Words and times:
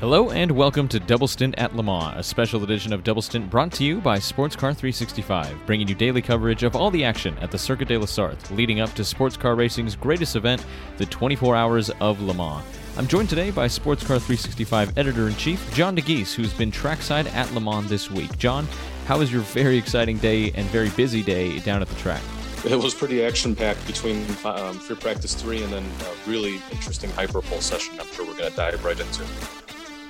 Hello 0.00 0.30
and 0.30 0.50
welcome 0.50 0.88
to 0.88 0.98
Double 0.98 1.28
Stint 1.28 1.56
at 1.58 1.76
Le 1.76 1.82
Mans, 1.82 2.14
a 2.16 2.22
special 2.22 2.64
edition 2.64 2.94
of 2.94 3.04
Double 3.04 3.20
Stint 3.20 3.50
brought 3.50 3.70
to 3.72 3.84
you 3.84 4.00
by 4.00 4.18
Sports 4.18 4.56
Car 4.56 4.72
365, 4.72 5.66
bringing 5.66 5.86
you 5.86 5.94
daily 5.94 6.22
coverage 6.22 6.62
of 6.62 6.74
all 6.74 6.90
the 6.90 7.04
action 7.04 7.36
at 7.36 7.50
the 7.50 7.58
Circuit 7.58 7.86
de 7.86 7.98
la 7.98 8.06
Sarthe, 8.06 8.50
leading 8.56 8.80
up 8.80 8.94
to 8.94 9.04
sports 9.04 9.36
car 9.36 9.54
racing's 9.54 9.94
greatest 9.94 10.36
event, 10.36 10.64
the 10.96 11.04
24 11.04 11.54
Hours 11.54 11.90
of 12.00 12.18
Le 12.22 12.32
Mans. 12.32 12.64
I'm 12.96 13.06
joined 13.06 13.28
today 13.28 13.50
by 13.50 13.66
Sports 13.66 14.02
Car 14.02 14.18
365 14.18 14.96
editor 14.96 15.28
in 15.28 15.34
chief, 15.36 15.74
John 15.74 15.94
Dagys, 15.94 16.32
who's 16.32 16.54
been 16.54 16.70
trackside 16.70 17.26
at 17.26 17.52
Le 17.52 17.60
Mans 17.60 17.90
this 17.90 18.10
week. 18.10 18.38
John, 18.38 18.66
how 19.04 19.18
was 19.18 19.30
your 19.30 19.42
very 19.42 19.76
exciting 19.76 20.16
day 20.16 20.50
and 20.52 20.66
very 20.68 20.88
busy 20.88 21.22
day 21.22 21.58
down 21.58 21.82
at 21.82 21.88
the 21.88 21.96
track? 21.96 22.22
It 22.64 22.74
was 22.74 22.94
pretty 22.94 23.22
action 23.22 23.54
packed 23.54 23.86
between 23.86 24.24
um, 24.46 24.78
free 24.78 24.96
practice 24.96 25.34
three 25.34 25.62
and 25.62 25.70
then 25.70 25.84
a 25.84 26.30
really 26.30 26.54
interesting 26.72 27.10
hyperpole 27.10 27.60
session. 27.60 28.00
I'm 28.00 28.06
sure 28.12 28.26
we're 28.26 28.38
going 28.38 28.50
to 28.50 28.56
dive 28.56 28.82
right 28.82 28.98
into. 28.98 29.26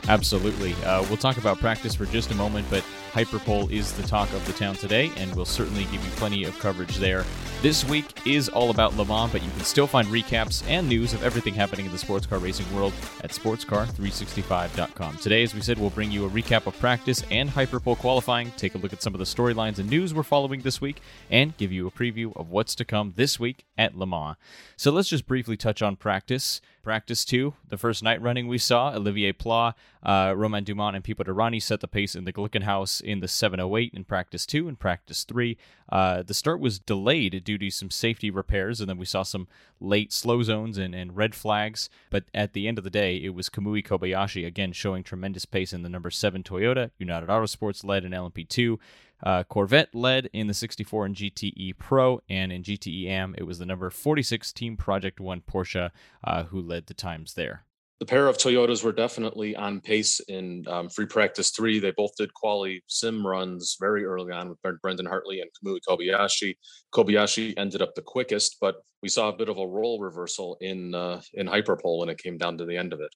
Absolutely. 0.08 0.74
Uh, 0.84 1.02
we'll 1.08 1.16
talk 1.16 1.36
about 1.36 1.58
practice 1.58 1.94
for 1.94 2.06
just 2.06 2.30
a 2.30 2.34
moment, 2.34 2.66
but 2.70 2.84
Hyperpole 3.10 3.68
is 3.68 3.92
the 3.92 4.04
talk 4.04 4.32
of 4.32 4.46
the 4.46 4.52
town 4.52 4.76
today, 4.76 5.10
and 5.16 5.34
we'll 5.34 5.44
certainly 5.44 5.84
give 5.84 6.04
you 6.04 6.10
plenty 6.12 6.44
of 6.44 6.56
coverage 6.60 6.96
there. 6.96 7.24
This 7.60 7.84
week 7.84 8.26
is 8.26 8.48
all 8.48 8.70
about 8.70 8.96
Le 8.96 9.04
Mans, 9.04 9.30
but 9.32 9.42
you 9.42 9.50
can 9.50 9.64
still 9.64 9.86
find 9.86 10.08
recaps 10.08 10.66
and 10.66 10.88
news 10.88 11.12
of 11.12 11.22
everything 11.22 11.52
happening 11.52 11.84
in 11.84 11.92
the 11.92 11.98
sports 11.98 12.24
car 12.24 12.38
racing 12.38 12.72
world 12.74 12.94
at 13.22 13.32
sportscar365.com. 13.32 15.18
Today, 15.18 15.42
as 15.42 15.54
we 15.54 15.60
said, 15.60 15.78
we'll 15.78 15.90
bring 15.90 16.10
you 16.10 16.24
a 16.24 16.30
recap 16.30 16.66
of 16.66 16.78
practice 16.78 17.22
and 17.30 17.50
Hyperpole 17.50 17.96
qualifying, 17.96 18.50
take 18.52 18.76
a 18.76 18.78
look 18.78 18.92
at 18.92 19.02
some 19.02 19.14
of 19.14 19.18
the 19.18 19.24
storylines 19.24 19.78
and 19.78 19.90
news 19.90 20.14
we're 20.14 20.22
following 20.22 20.62
this 20.62 20.80
week, 20.80 21.02
and 21.30 21.54
give 21.58 21.70
you 21.70 21.86
a 21.86 21.90
preview 21.90 22.34
of 22.36 22.48
what's 22.48 22.74
to 22.76 22.84
come 22.84 23.12
this 23.16 23.38
week 23.38 23.66
at 23.76 23.94
Le 23.94 24.06
Mans. 24.06 24.36
So 24.76 24.90
let's 24.90 25.08
just 25.08 25.26
briefly 25.26 25.58
touch 25.58 25.82
on 25.82 25.96
practice. 25.96 26.62
Practice 26.82 27.26
two, 27.26 27.52
the 27.68 27.76
first 27.76 28.02
night 28.02 28.22
running 28.22 28.48
we 28.48 28.56
saw, 28.56 28.94
Olivier 28.94 29.32
Pla, 29.32 29.74
uh, 30.02 30.32
Romain 30.34 30.64
Dumas, 30.64 30.94
and 30.94 31.04
Pipo 31.04 31.26
Derani 31.26 31.60
set 31.60 31.80
the 31.80 31.88
pace 31.88 32.14
in 32.14 32.24
the 32.24 32.32
Glickenhaus 32.32 32.99
in 33.00 33.20
the 33.20 33.28
708 33.28 33.92
in 33.94 34.04
practice 34.04 34.46
two 34.46 34.68
and 34.68 34.78
practice 34.78 35.24
three. 35.24 35.56
Uh, 35.90 36.22
the 36.22 36.34
start 36.34 36.60
was 36.60 36.78
delayed 36.78 37.42
due 37.44 37.58
to 37.58 37.70
some 37.70 37.90
safety 37.90 38.30
repairs, 38.30 38.80
and 38.80 38.88
then 38.88 38.98
we 38.98 39.04
saw 39.04 39.22
some 39.22 39.48
late 39.80 40.12
slow 40.12 40.42
zones 40.42 40.78
and, 40.78 40.94
and 40.94 41.16
red 41.16 41.34
flags. 41.34 41.88
But 42.10 42.24
at 42.34 42.52
the 42.52 42.68
end 42.68 42.78
of 42.78 42.84
the 42.84 42.90
day, 42.90 43.16
it 43.16 43.34
was 43.34 43.48
Kamui 43.48 43.86
Kobayashi 43.86 44.46
again 44.46 44.72
showing 44.72 45.02
tremendous 45.02 45.44
pace 45.44 45.72
in 45.72 45.82
the 45.82 45.88
number 45.88 46.10
seven 46.10 46.42
Toyota. 46.42 46.90
United 46.98 47.28
Autosports 47.28 47.84
led 47.84 48.04
in 48.04 48.12
LMP2. 48.12 48.78
Uh, 49.22 49.42
Corvette 49.44 49.94
led 49.94 50.30
in 50.32 50.46
the 50.46 50.54
64 50.54 51.06
and 51.06 51.14
GTE 51.14 51.76
Pro, 51.78 52.22
and 52.28 52.52
in 52.52 52.62
GTE 52.62 53.06
AM, 53.06 53.34
it 53.36 53.42
was 53.44 53.58
the 53.58 53.66
number 53.66 53.90
46 53.90 54.52
Team 54.52 54.76
Project 54.76 55.20
One 55.20 55.42
Porsche 55.42 55.90
uh, 56.24 56.44
who 56.44 56.60
led 56.60 56.86
the 56.86 56.94
times 56.94 57.34
there. 57.34 57.64
The 58.00 58.06
pair 58.06 58.28
of 58.28 58.38
Toyotas 58.38 58.82
were 58.82 58.92
definitely 58.92 59.54
on 59.54 59.80
pace 59.80 60.20
in 60.20 60.64
um, 60.66 60.88
free 60.88 61.04
practice 61.04 61.50
three. 61.50 61.78
They 61.78 61.90
both 61.90 62.16
did 62.16 62.32
quali 62.32 62.82
sim 62.86 63.26
runs 63.26 63.76
very 63.78 64.06
early 64.06 64.32
on 64.32 64.48
with 64.48 64.80
Brendan 64.80 65.04
Hartley 65.04 65.42
and 65.42 65.50
Kamui 65.52 65.80
Kobayashi. 65.86 66.56
Kobayashi 66.94 67.52
ended 67.58 67.82
up 67.82 67.94
the 67.94 68.02
quickest, 68.02 68.56
but 68.58 68.76
we 69.02 69.10
saw 69.10 69.28
a 69.28 69.36
bit 69.36 69.50
of 69.50 69.58
a 69.58 69.66
role 69.66 70.00
reversal 70.00 70.56
in 70.62 70.94
uh, 70.94 71.20
in 71.34 71.46
hyperpole 71.46 71.98
when 72.00 72.08
it 72.08 72.16
came 72.16 72.38
down 72.38 72.56
to 72.56 72.64
the 72.64 72.78
end 72.78 72.94
of 72.94 73.00
it. 73.00 73.14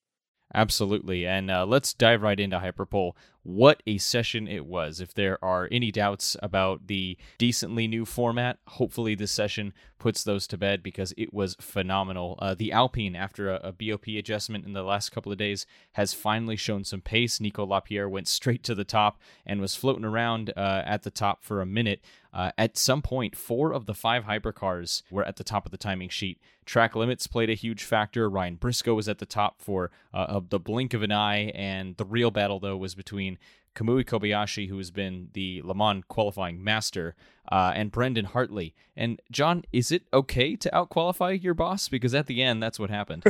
Absolutely. 0.54 1.26
And 1.26 1.50
uh, 1.50 1.64
let's 1.66 1.94
dive 1.94 2.22
right 2.22 2.38
into 2.38 2.58
Hyperpole 2.58 3.16
what 3.44 3.82
a 3.86 3.98
session 3.98 4.48
it 4.48 4.66
was. 4.66 5.00
If 5.00 5.14
there 5.14 5.42
are 5.44 5.68
any 5.70 5.92
doubts 5.92 6.36
about 6.42 6.86
the 6.86 7.16
decently 7.38 7.86
new 7.86 8.04
format, 8.04 8.58
hopefully 8.66 9.14
this 9.14 9.30
session 9.30 9.72
puts 9.98 10.24
those 10.24 10.46
to 10.46 10.58
bed 10.58 10.82
because 10.82 11.14
it 11.16 11.32
was 11.32 11.56
phenomenal. 11.60 12.38
Uh, 12.38 12.54
the 12.54 12.72
Alpine, 12.72 13.16
after 13.16 13.50
a, 13.50 13.60
a, 13.62 13.72
BOP 13.72 14.06
adjustment 14.18 14.66
in 14.66 14.74
the 14.74 14.82
last 14.82 15.10
couple 15.10 15.32
of 15.32 15.38
days, 15.38 15.66
has 15.92 16.12
finally 16.12 16.56
shown 16.56 16.84
some 16.84 17.00
pace. 17.00 17.40
Nico 17.40 17.64
Lapierre 17.64 18.08
went 18.08 18.28
straight 18.28 18.62
to 18.64 18.74
the 18.74 18.84
top 18.84 19.18
and 19.46 19.62
was 19.62 19.76
floating 19.76 20.04
around 20.04 20.52
uh, 20.56 20.82
at 20.84 21.04
the 21.04 21.10
top 21.10 21.42
for 21.42 21.62
a 21.62 21.66
minute. 21.66 22.02
Uh, 22.34 22.50
at 22.58 22.76
some 22.76 23.00
point, 23.00 23.36
four 23.36 23.72
of 23.72 23.86
the 23.86 23.94
five 23.94 24.24
hypercars 24.24 25.02
were 25.10 25.24
at 25.24 25.36
the 25.36 25.44
top 25.44 25.64
of 25.64 25.70
the 25.70 25.78
timing 25.78 26.08
sheet. 26.08 26.38
Track 26.66 26.96
limits 26.96 27.26
played 27.26 27.48
a 27.48 27.54
huge 27.54 27.84
factor. 27.84 28.28
Ryan 28.28 28.56
Briscoe 28.56 28.94
was 28.94 29.08
at 29.08 29.18
the 29.18 29.26
top 29.26 29.60
for 29.60 29.90
uh, 30.12 30.40
the 30.48 30.58
blink 30.58 30.94
of 30.94 31.02
an 31.02 31.12
eye, 31.12 31.52
and 31.54 31.96
the 31.96 32.04
real 32.04 32.30
battle, 32.30 32.58
though, 32.58 32.76
was 32.76 32.94
between 32.94 33.33
Kamui 33.74 34.04
Kobayashi, 34.04 34.68
who 34.68 34.78
has 34.78 34.90
been 34.90 35.28
the 35.32 35.60
Le 35.64 35.74
Mans 35.74 36.04
qualifying 36.08 36.62
master, 36.62 37.16
uh, 37.50 37.72
and 37.74 37.90
Brendan 37.90 38.26
Hartley. 38.26 38.74
And 38.96 39.20
John, 39.30 39.64
is 39.72 39.90
it 39.90 40.04
okay 40.12 40.54
to 40.56 40.70
outqualify 40.70 41.42
your 41.42 41.54
boss? 41.54 41.88
Because 41.88 42.14
at 42.14 42.26
the 42.26 42.42
end, 42.42 42.62
that's 42.62 42.78
what 42.78 42.90
happened. 42.90 43.24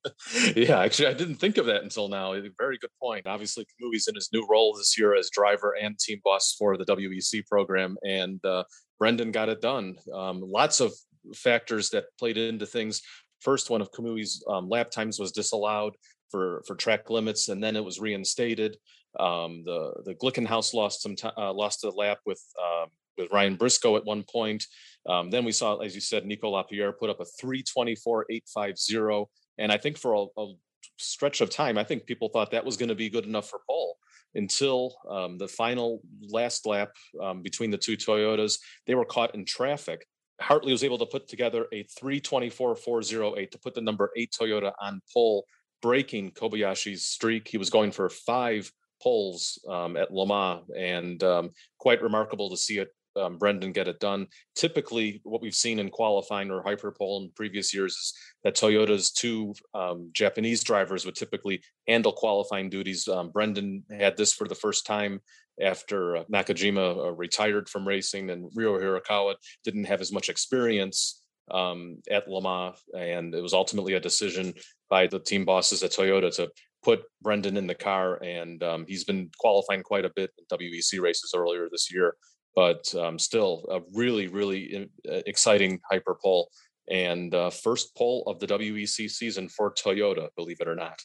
yeah, 0.56 0.80
actually, 0.80 1.08
I 1.08 1.14
didn't 1.14 1.36
think 1.36 1.58
of 1.58 1.66
that 1.66 1.82
until 1.82 2.08
now. 2.08 2.34
Very 2.58 2.78
good 2.78 2.90
point. 3.02 3.26
Obviously, 3.26 3.64
Kamui's 3.64 4.06
in 4.06 4.14
his 4.14 4.30
new 4.32 4.46
role 4.48 4.74
this 4.76 4.96
year 4.96 5.14
as 5.16 5.28
driver 5.30 5.74
and 5.80 5.98
team 5.98 6.20
boss 6.22 6.54
for 6.56 6.76
the 6.76 6.84
WEC 6.84 7.46
program, 7.46 7.96
and 8.04 8.42
uh, 8.44 8.62
Brendan 8.98 9.32
got 9.32 9.48
it 9.48 9.60
done. 9.60 9.96
Um, 10.14 10.40
lots 10.40 10.80
of 10.80 10.92
factors 11.34 11.90
that 11.90 12.04
played 12.18 12.38
into 12.38 12.66
things. 12.66 13.02
First 13.40 13.70
one 13.70 13.80
of 13.80 13.90
Kamui's 13.90 14.44
um, 14.48 14.68
lap 14.68 14.90
times 14.90 15.18
was 15.18 15.32
disallowed 15.32 15.94
for 16.30 16.62
for 16.66 16.76
track 16.76 17.10
limits, 17.10 17.48
and 17.48 17.62
then 17.62 17.74
it 17.74 17.84
was 17.84 17.98
reinstated. 17.98 18.76
Um, 19.18 19.64
the 19.64 19.92
the 20.04 20.14
Glickenhaus 20.14 20.72
lost 20.74 21.02
some 21.02 21.16
uh, 21.36 21.52
lost 21.52 21.84
a 21.84 21.90
lap 21.90 22.18
with 22.24 22.42
uh, 22.60 22.86
with 23.16 23.32
Ryan 23.32 23.56
Briscoe 23.56 23.96
at 23.96 24.04
one 24.04 24.22
point. 24.22 24.64
Um, 25.08 25.30
then 25.30 25.44
we 25.44 25.52
saw, 25.52 25.78
as 25.78 25.94
you 25.94 26.00
said, 26.00 26.26
Nico 26.26 26.50
Lapierre 26.50 26.92
put 26.92 27.10
up 27.10 27.20
a 27.20 27.26
324.850, 27.44 29.26
and 29.58 29.72
I 29.72 29.78
think 29.78 29.96
for 29.98 30.14
a, 30.14 30.26
a, 30.40 30.52
stretch 30.98 31.40
of 31.40 31.48
time, 31.50 31.78
I 31.78 31.84
think 31.84 32.04
people 32.04 32.28
thought 32.28 32.50
that 32.50 32.64
was 32.64 32.76
going 32.76 32.90
to 32.90 32.94
be 32.94 33.08
good 33.08 33.24
enough 33.24 33.48
for 33.48 33.60
pole 33.66 33.96
until 34.34 34.94
um, 35.08 35.38
the 35.38 35.48
final 35.48 36.02
last 36.28 36.66
lap 36.66 36.90
um, 37.22 37.42
between 37.42 37.70
the 37.70 37.78
two 37.78 37.96
Toyotas. 37.96 38.58
They 38.86 38.94
were 38.94 39.04
caught 39.04 39.34
in 39.34 39.44
traffic. 39.44 40.06
Hartley 40.40 40.72
was 40.72 40.84
able 40.84 40.98
to 40.98 41.06
put 41.06 41.28
together 41.28 41.66
a 41.72 41.84
324.408 42.02 43.50
to 43.50 43.58
put 43.58 43.74
the 43.74 43.80
number 43.80 44.10
eight 44.16 44.34
Toyota 44.38 44.72
on 44.80 45.00
pole, 45.12 45.46
breaking 45.82 46.32
Kobayashi's 46.32 47.06
streak. 47.06 47.48
He 47.48 47.58
was 47.58 47.70
going 47.70 47.92
for 47.92 48.08
five 48.08 48.70
poles 49.02 49.58
um, 49.68 49.96
at 49.96 50.12
Le 50.12 50.26
Mans, 50.26 50.62
and 50.76 51.22
um, 51.22 51.50
quite 51.78 52.02
remarkable 52.02 52.50
to 52.50 52.56
see 52.56 52.78
it. 52.78 52.88
Um, 53.16 53.38
Brendan 53.38 53.72
get 53.72 53.88
it 53.88 53.98
done. 53.98 54.28
Typically, 54.54 55.20
what 55.24 55.42
we've 55.42 55.54
seen 55.54 55.80
in 55.80 55.88
qualifying 55.88 56.48
or 56.48 56.62
hyperpole 56.62 57.22
in 57.22 57.32
previous 57.34 57.74
years 57.74 57.92
is 57.94 58.14
that 58.44 58.54
Toyota's 58.54 59.10
two 59.10 59.52
um, 59.74 60.10
Japanese 60.12 60.62
drivers 60.62 61.04
would 61.04 61.16
typically 61.16 61.60
handle 61.88 62.12
qualifying 62.12 62.70
duties. 62.70 63.08
Um, 63.08 63.30
Brendan 63.30 63.82
had 63.90 64.16
this 64.16 64.32
for 64.32 64.46
the 64.46 64.54
first 64.54 64.86
time 64.86 65.20
after 65.60 66.18
uh, 66.18 66.24
Nakajima 66.32 67.06
uh, 67.06 67.12
retired 67.12 67.68
from 67.68 67.86
racing, 67.86 68.30
and 68.30 68.48
Ryo 68.54 68.78
Hirakawa 68.78 69.34
didn't 69.64 69.84
have 69.84 70.00
as 70.00 70.12
much 70.12 70.28
experience 70.28 71.20
um, 71.50 71.98
at 72.10 72.28
Le 72.28 72.40
Mans, 72.40 72.76
and 72.96 73.34
it 73.34 73.42
was 73.42 73.52
ultimately 73.52 73.94
a 73.94 74.00
decision 74.00 74.54
by 74.88 75.06
the 75.06 75.18
team 75.18 75.44
bosses 75.44 75.82
at 75.82 75.90
Toyota 75.90 76.34
to 76.36 76.50
put 76.82 77.02
Brendan 77.22 77.56
in 77.56 77.66
the 77.66 77.74
car, 77.74 78.22
and 78.22 78.62
um, 78.62 78.84
he's 78.88 79.04
been 79.04 79.30
qualifying 79.38 79.82
quite 79.82 80.04
a 80.04 80.12
bit 80.14 80.30
in 80.38 80.58
WEC 80.58 81.00
races 81.00 81.34
earlier 81.36 81.68
this 81.70 81.92
year. 81.92 82.14
But 82.56 82.92
um, 82.94 83.18
still, 83.18 83.64
a 83.70 83.80
really, 83.94 84.26
really 84.26 84.90
uh, 85.08 85.20
exciting 85.26 85.80
hyper 85.90 86.16
pole 86.20 86.50
and 86.90 87.34
uh, 87.34 87.50
first 87.50 87.94
pole 87.96 88.24
of 88.26 88.40
the 88.40 88.46
WEC 88.46 89.08
season 89.08 89.48
for 89.48 89.72
Toyota, 89.72 90.28
believe 90.36 90.60
it 90.60 90.68
or 90.68 90.74
not. 90.74 91.00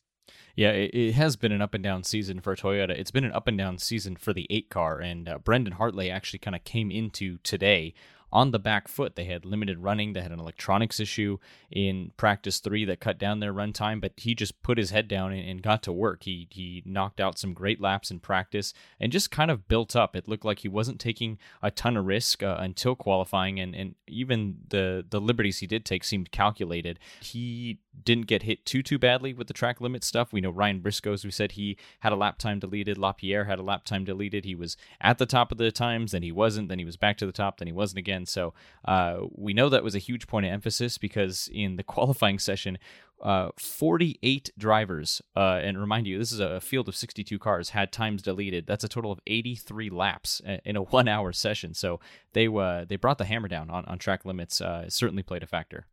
Yeah, 0.55 0.71
it, 0.71 0.91
it, 0.93 1.11
has 1.13 1.35
been 1.35 1.51
an 1.51 1.61
up 1.61 1.73
and 1.73 1.83
down 1.83 2.03
season 2.03 2.39
for 2.39 2.55
Toyota. 2.55 2.91
It's 2.91 3.11
been 3.11 3.25
an 3.25 3.33
up 3.33 3.47
and 3.47 3.57
down 3.57 3.77
season 3.77 4.15
for 4.15 4.33
the 4.33 4.47
eight 4.49 4.69
car, 4.69 4.99
and 4.99 5.29
uh, 5.29 5.37
Brendan 5.37 5.73
Hartley 5.73 6.09
actually 6.09 6.39
kind 6.39 6.55
of 6.55 6.63
came 6.63 6.89
into 6.89 7.37
today 7.43 7.93
on 8.35 8.51
the 8.51 8.59
back 8.59 8.89
foot. 8.89 9.15
They 9.15 9.23
had 9.23 9.45
limited 9.45 9.79
running. 9.79 10.11
They 10.11 10.21
had 10.21 10.33
an 10.33 10.41
electronics 10.41 10.99
issue 10.99 11.37
in 11.71 12.11
practice 12.17 12.59
three 12.59 12.83
that 12.83 12.99
cut 12.99 13.17
down 13.17 13.39
their 13.39 13.53
run 13.53 13.71
time, 13.71 14.01
but 14.01 14.11
he 14.17 14.35
just 14.35 14.61
put 14.61 14.77
his 14.77 14.89
head 14.89 15.07
down 15.07 15.31
and, 15.31 15.49
and 15.49 15.61
got 15.61 15.81
to 15.83 15.93
work. 15.93 16.23
He 16.23 16.49
he 16.51 16.83
knocked 16.85 17.21
out 17.21 17.39
some 17.39 17.53
great 17.53 17.79
laps 17.79 18.11
in 18.11 18.19
practice 18.19 18.73
and 18.99 19.09
just 19.09 19.31
kind 19.31 19.49
of 19.49 19.69
built 19.69 19.95
up. 19.95 20.17
It 20.17 20.27
looked 20.27 20.43
like 20.43 20.59
he 20.59 20.67
wasn't 20.67 20.99
taking 20.99 21.37
a 21.63 21.71
ton 21.71 21.95
of 21.95 22.05
risk 22.05 22.43
uh, 22.43 22.57
until 22.59 22.93
qualifying, 22.93 23.57
and 23.57 23.73
and 23.73 23.95
even 24.05 24.57
the 24.67 25.05
the 25.09 25.21
liberties 25.21 25.59
he 25.59 25.67
did 25.67 25.85
take 25.85 26.03
seemed 26.03 26.31
calculated. 26.31 26.99
He 27.21 27.79
didn't 28.03 28.27
get 28.27 28.43
hit 28.43 28.65
too 28.65 28.83
too 28.83 28.99
badly 28.99 29.33
with 29.33 29.47
the 29.47 29.53
track 29.53 29.81
limit 29.81 30.03
stuff. 30.03 30.33
We 30.33 30.41
know 30.41 30.49
Ryan 30.49 30.79
Briscoe, 30.79 31.13
as 31.13 31.23
we 31.23 31.31
said, 31.31 31.53
he 31.53 31.77
had 31.99 32.11
a 32.11 32.15
lap 32.15 32.37
time 32.37 32.59
deleted. 32.59 32.97
Lapierre 32.97 33.45
had 33.45 33.59
a 33.59 33.63
lap 33.63 33.85
time 33.85 34.03
deleted. 34.03 34.45
He 34.45 34.55
was 34.55 34.77
at 35.01 35.17
the 35.17 35.25
top 35.25 35.51
of 35.51 35.57
the 35.57 35.71
times, 35.71 36.11
then 36.11 36.23
he 36.23 36.31
wasn't, 36.31 36.69
then 36.69 36.79
he 36.79 36.85
was 36.85 36.97
back 36.97 37.17
to 37.17 37.25
the 37.25 37.31
top, 37.31 37.57
then 37.57 37.67
he 37.67 37.73
wasn't 37.73 37.99
again. 37.99 38.25
So 38.25 38.53
uh, 38.85 39.21
we 39.31 39.53
know 39.53 39.69
that 39.69 39.83
was 39.83 39.95
a 39.95 39.99
huge 39.99 40.27
point 40.27 40.45
of 40.45 40.51
emphasis 40.51 40.97
because 40.97 41.49
in 41.53 41.75
the 41.75 41.83
qualifying 41.95 42.39
session, 42.39 42.77
uh, 43.21 43.49
48 43.57 44.51
drivers, 44.57 45.21
uh, 45.35 45.59
and 45.63 45.79
remind 45.79 46.05
you, 46.05 46.17
this 46.17 46.31
is 46.31 46.39
a 46.39 46.59
field 46.59 46.87
of 46.87 46.95
62 46.95 47.39
cars, 47.39 47.69
had 47.69 47.91
times 47.91 48.21
deleted. 48.21 48.67
That's 48.67 48.83
a 48.83 48.89
total 48.89 49.11
of 49.11 49.19
83 49.25 49.89
laps 49.89 50.41
in 50.65 50.75
a 50.75 50.83
one-hour 50.83 51.33
session. 51.33 51.73
So 51.73 51.99
they 52.33 52.47
uh, 52.47 52.85
they 52.85 52.97
brought 52.97 53.17
the 53.17 53.25
hammer 53.25 53.47
down 53.47 53.69
on, 53.69 53.85
on 53.85 53.97
track 53.97 54.25
limits. 54.25 54.61
Uh, 54.61 54.89
certainly 54.89 55.23
played 55.23 55.43
a 55.43 55.47
factor. 55.47 55.85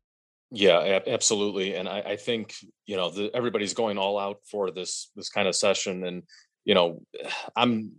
Yeah, 0.55 1.01
absolutely. 1.07 1.75
And 1.77 1.89
I, 1.89 2.01
I 2.01 2.17
think 2.17 2.55
you 2.85 2.97
know 2.97 3.11
the, 3.11 3.31
everybody's 3.35 3.73
going 3.73 3.97
all 3.97 4.19
out 4.19 4.39
for 4.51 4.71
this 4.71 5.11
this 5.17 5.31
kind 5.31 5.49
of 5.49 5.57
session, 5.57 6.05
and 6.05 6.25
you 6.65 6.75
know, 6.75 7.01
I'm 7.57 7.93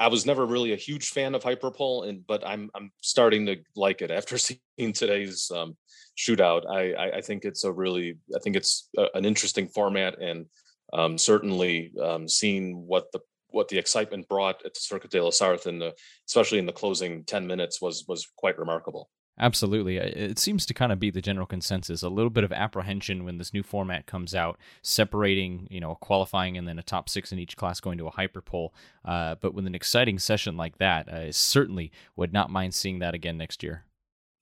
I 0.00 0.08
was 0.08 0.26
never 0.26 0.44
really 0.44 0.72
a 0.72 0.76
huge 0.76 1.10
fan 1.10 1.36
of 1.36 1.44
hyperpole, 1.44 2.02
and 2.02 2.26
but 2.26 2.44
I'm 2.44 2.68
I'm 2.74 2.90
starting 3.00 3.46
to 3.46 3.58
like 3.76 4.02
it 4.02 4.10
after 4.10 4.36
seeing 4.38 4.92
today's 4.92 5.50
um, 5.54 5.76
shootout. 6.18 6.68
I, 6.68 6.94
I, 6.94 7.16
I 7.18 7.20
think 7.20 7.44
it's 7.44 7.62
a 7.62 7.70
really 7.72 8.18
I 8.34 8.40
think 8.40 8.56
it's 8.56 8.88
a, 8.98 9.06
an 9.14 9.24
interesting 9.24 9.68
format, 9.68 10.20
and 10.20 10.46
um, 10.92 11.16
certainly 11.16 11.92
um, 12.02 12.26
seeing 12.28 12.88
what 12.88 13.12
the 13.12 13.20
what 13.50 13.68
the 13.68 13.78
excitement 13.78 14.28
brought 14.28 14.66
at 14.66 14.74
the 14.74 14.80
Circuit 14.80 15.12
de 15.12 15.22
la 15.22 15.30
Sarthe, 15.30 15.66
and 15.66 15.92
especially 16.26 16.58
in 16.58 16.66
the 16.66 16.72
closing 16.72 17.22
ten 17.22 17.46
minutes, 17.46 17.80
was 17.80 18.04
was 18.08 18.26
quite 18.36 18.58
remarkable. 18.58 19.10
Absolutely. 19.38 19.96
It 19.96 20.38
seems 20.38 20.64
to 20.66 20.74
kind 20.74 20.92
of 20.92 21.00
be 21.00 21.10
the 21.10 21.20
general 21.20 21.46
consensus. 21.46 22.02
A 22.02 22.08
little 22.08 22.30
bit 22.30 22.44
of 22.44 22.52
apprehension 22.52 23.24
when 23.24 23.38
this 23.38 23.52
new 23.52 23.64
format 23.64 24.06
comes 24.06 24.32
out, 24.32 24.58
separating, 24.80 25.66
you 25.70 25.80
know, 25.80 25.96
qualifying 25.96 26.56
and 26.56 26.68
then 26.68 26.78
a 26.78 26.84
top 26.84 27.08
six 27.08 27.32
in 27.32 27.40
each 27.40 27.56
class 27.56 27.80
going 27.80 27.98
to 27.98 28.06
a 28.06 28.12
hyperpole. 28.12 28.72
Uh, 29.04 29.34
but 29.40 29.52
with 29.52 29.66
an 29.66 29.74
exciting 29.74 30.20
session 30.20 30.56
like 30.56 30.78
that, 30.78 31.12
I 31.12 31.30
certainly 31.30 31.90
would 32.14 32.32
not 32.32 32.50
mind 32.50 32.74
seeing 32.74 33.00
that 33.00 33.14
again 33.14 33.36
next 33.36 33.64
year. 33.64 33.84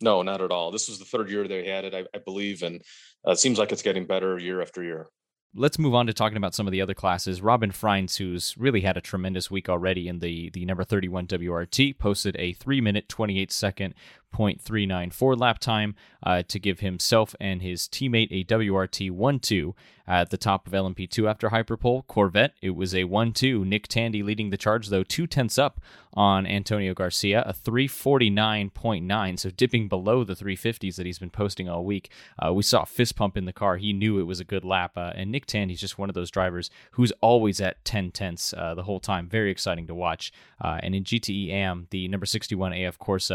No, 0.02 0.20
not 0.20 0.42
at 0.42 0.50
all. 0.50 0.70
This 0.70 0.88
was 0.88 0.98
the 0.98 1.06
third 1.06 1.30
year 1.30 1.48
they 1.48 1.66
had 1.68 1.86
it, 1.86 1.94
I, 1.94 2.04
I 2.14 2.18
believe, 2.18 2.62
and 2.62 2.82
uh, 3.26 3.30
it 3.30 3.38
seems 3.38 3.58
like 3.58 3.72
it's 3.72 3.82
getting 3.82 4.04
better 4.04 4.38
year 4.38 4.60
after 4.60 4.82
year 4.82 5.08
let's 5.54 5.78
move 5.78 5.94
on 5.94 6.06
to 6.06 6.14
talking 6.14 6.36
about 6.36 6.54
some 6.54 6.66
of 6.66 6.72
the 6.72 6.80
other 6.80 6.94
classes. 6.94 7.42
Robin 7.42 7.70
Frijns, 7.70 8.16
who's 8.16 8.56
really 8.56 8.80
had 8.80 8.96
a 8.96 9.00
tremendous 9.00 9.50
week 9.50 9.68
already 9.68 10.08
in 10.08 10.20
the, 10.20 10.50
the 10.50 10.64
number 10.64 10.84
31 10.84 11.26
WRT, 11.26 11.98
posted 11.98 12.36
a 12.38 12.52
3 12.54 12.80
minute 12.80 13.08
28 13.08 13.52
second 13.52 13.94
0.394 14.32 15.38
lap 15.38 15.58
time 15.58 15.94
uh, 16.22 16.42
to 16.48 16.58
give 16.58 16.80
himself 16.80 17.34
and 17.40 17.62
his 17.62 17.82
teammate 17.88 18.28
a 18.30 18.44
WRT 18.44 19.10
1 19.10 19.40
2 19.40 19.74
at 20.06 20.30
the 20.30 20.36
top 20.36 20.66
of 20.66 20.72
LMP2 20.72 21.28
after 21.28 21.50
Hyperpole. 21.50 22.02
Corvette, 22.02 22.54
it 22.60 22.70
was 22.70 22.94
a 22.94 23.04
1 23.04 23.32
2. 23.32 23.64
Nick 23.64 23.88
Tandy 23.88 24.22
leading 24.22 24.50
the 24.50 24.56
charge, 24.56 24.88
though, 24.88 25.04
two 25.04 25.26
tenths 25.26 25.58
up 25.58 25.80
on 26.14 26.46
Antonio 26.46 26.92
Garcia, 26.92 27.42
a 27.46 27.54
349.9, 27.54 29.38
so 29.38 29.50
dipping 29.50 29.88
below 29.88 30.24
the 30.24 30.34
350s 30.34 30.96
that 30.96 31.06
he's 31.06 31.18
been 31.18 31.30
posting 31.30 31.68
all 31.68 31.84
week. 31.84 32.10
Uh, 32.38 32.52
we 32.52 32.62
saw 32.62 32.82
a 32.82 32.86
fist 32.86 33.16
pump 33.16 33.36
in 33.36 33.46
the 33.46 33.52
car. 33.52 33.78
He 33.78 33.92
knew 33.92 34.18
it 34.18 34.24
was 34.24 34.40
a 34.40 34.44
good 34.44 34.64
lap. 34.64 34.92
Uh, 34.96 35.12
and 35.14 35.30
Nick 35.30 35.46
Tandy's 35.46 35.80
just 35.80 35.98
one 35.98 36.10
of 36.10 36.14
those 36.14 36.30
drivers 36.30 36.70
who's 36.92 37.12
always 37.22 37.60
at 37.60 37.82
10 37.84 38.10
tenths 38.10 38.52
uh, 38.52 38.74
the 38.74 38.82
whole 38.82 39.00
time. 39.00 39.28
Very 39.28 39.50
exciting 39.50 39.86
to 39.86 39.94
watch. 39.94 40.32
Uh, 40.60 40.78
and 40.82 40.94
in 40.94 41.04
GTE 41.04 41.48
AM, 41.50 41.86
the 41.90 42.08
number 42.08 42.26
61 42.26 42.72
AF 42.74 42.98
Corse, 42.98 43.30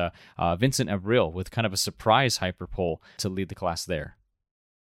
Abril 0.88 1.32
with 1.32 1.52
kind 1.52 1.68
of 1.68 1.74
a 1.74 1.78
surprise 1.78 2.38
hyperpole 2.38 3.02
to 3.18 3.30
lead 3.30 3.50
the 3.50 3.56
class 3.56 3.86
there. 3.86 4.18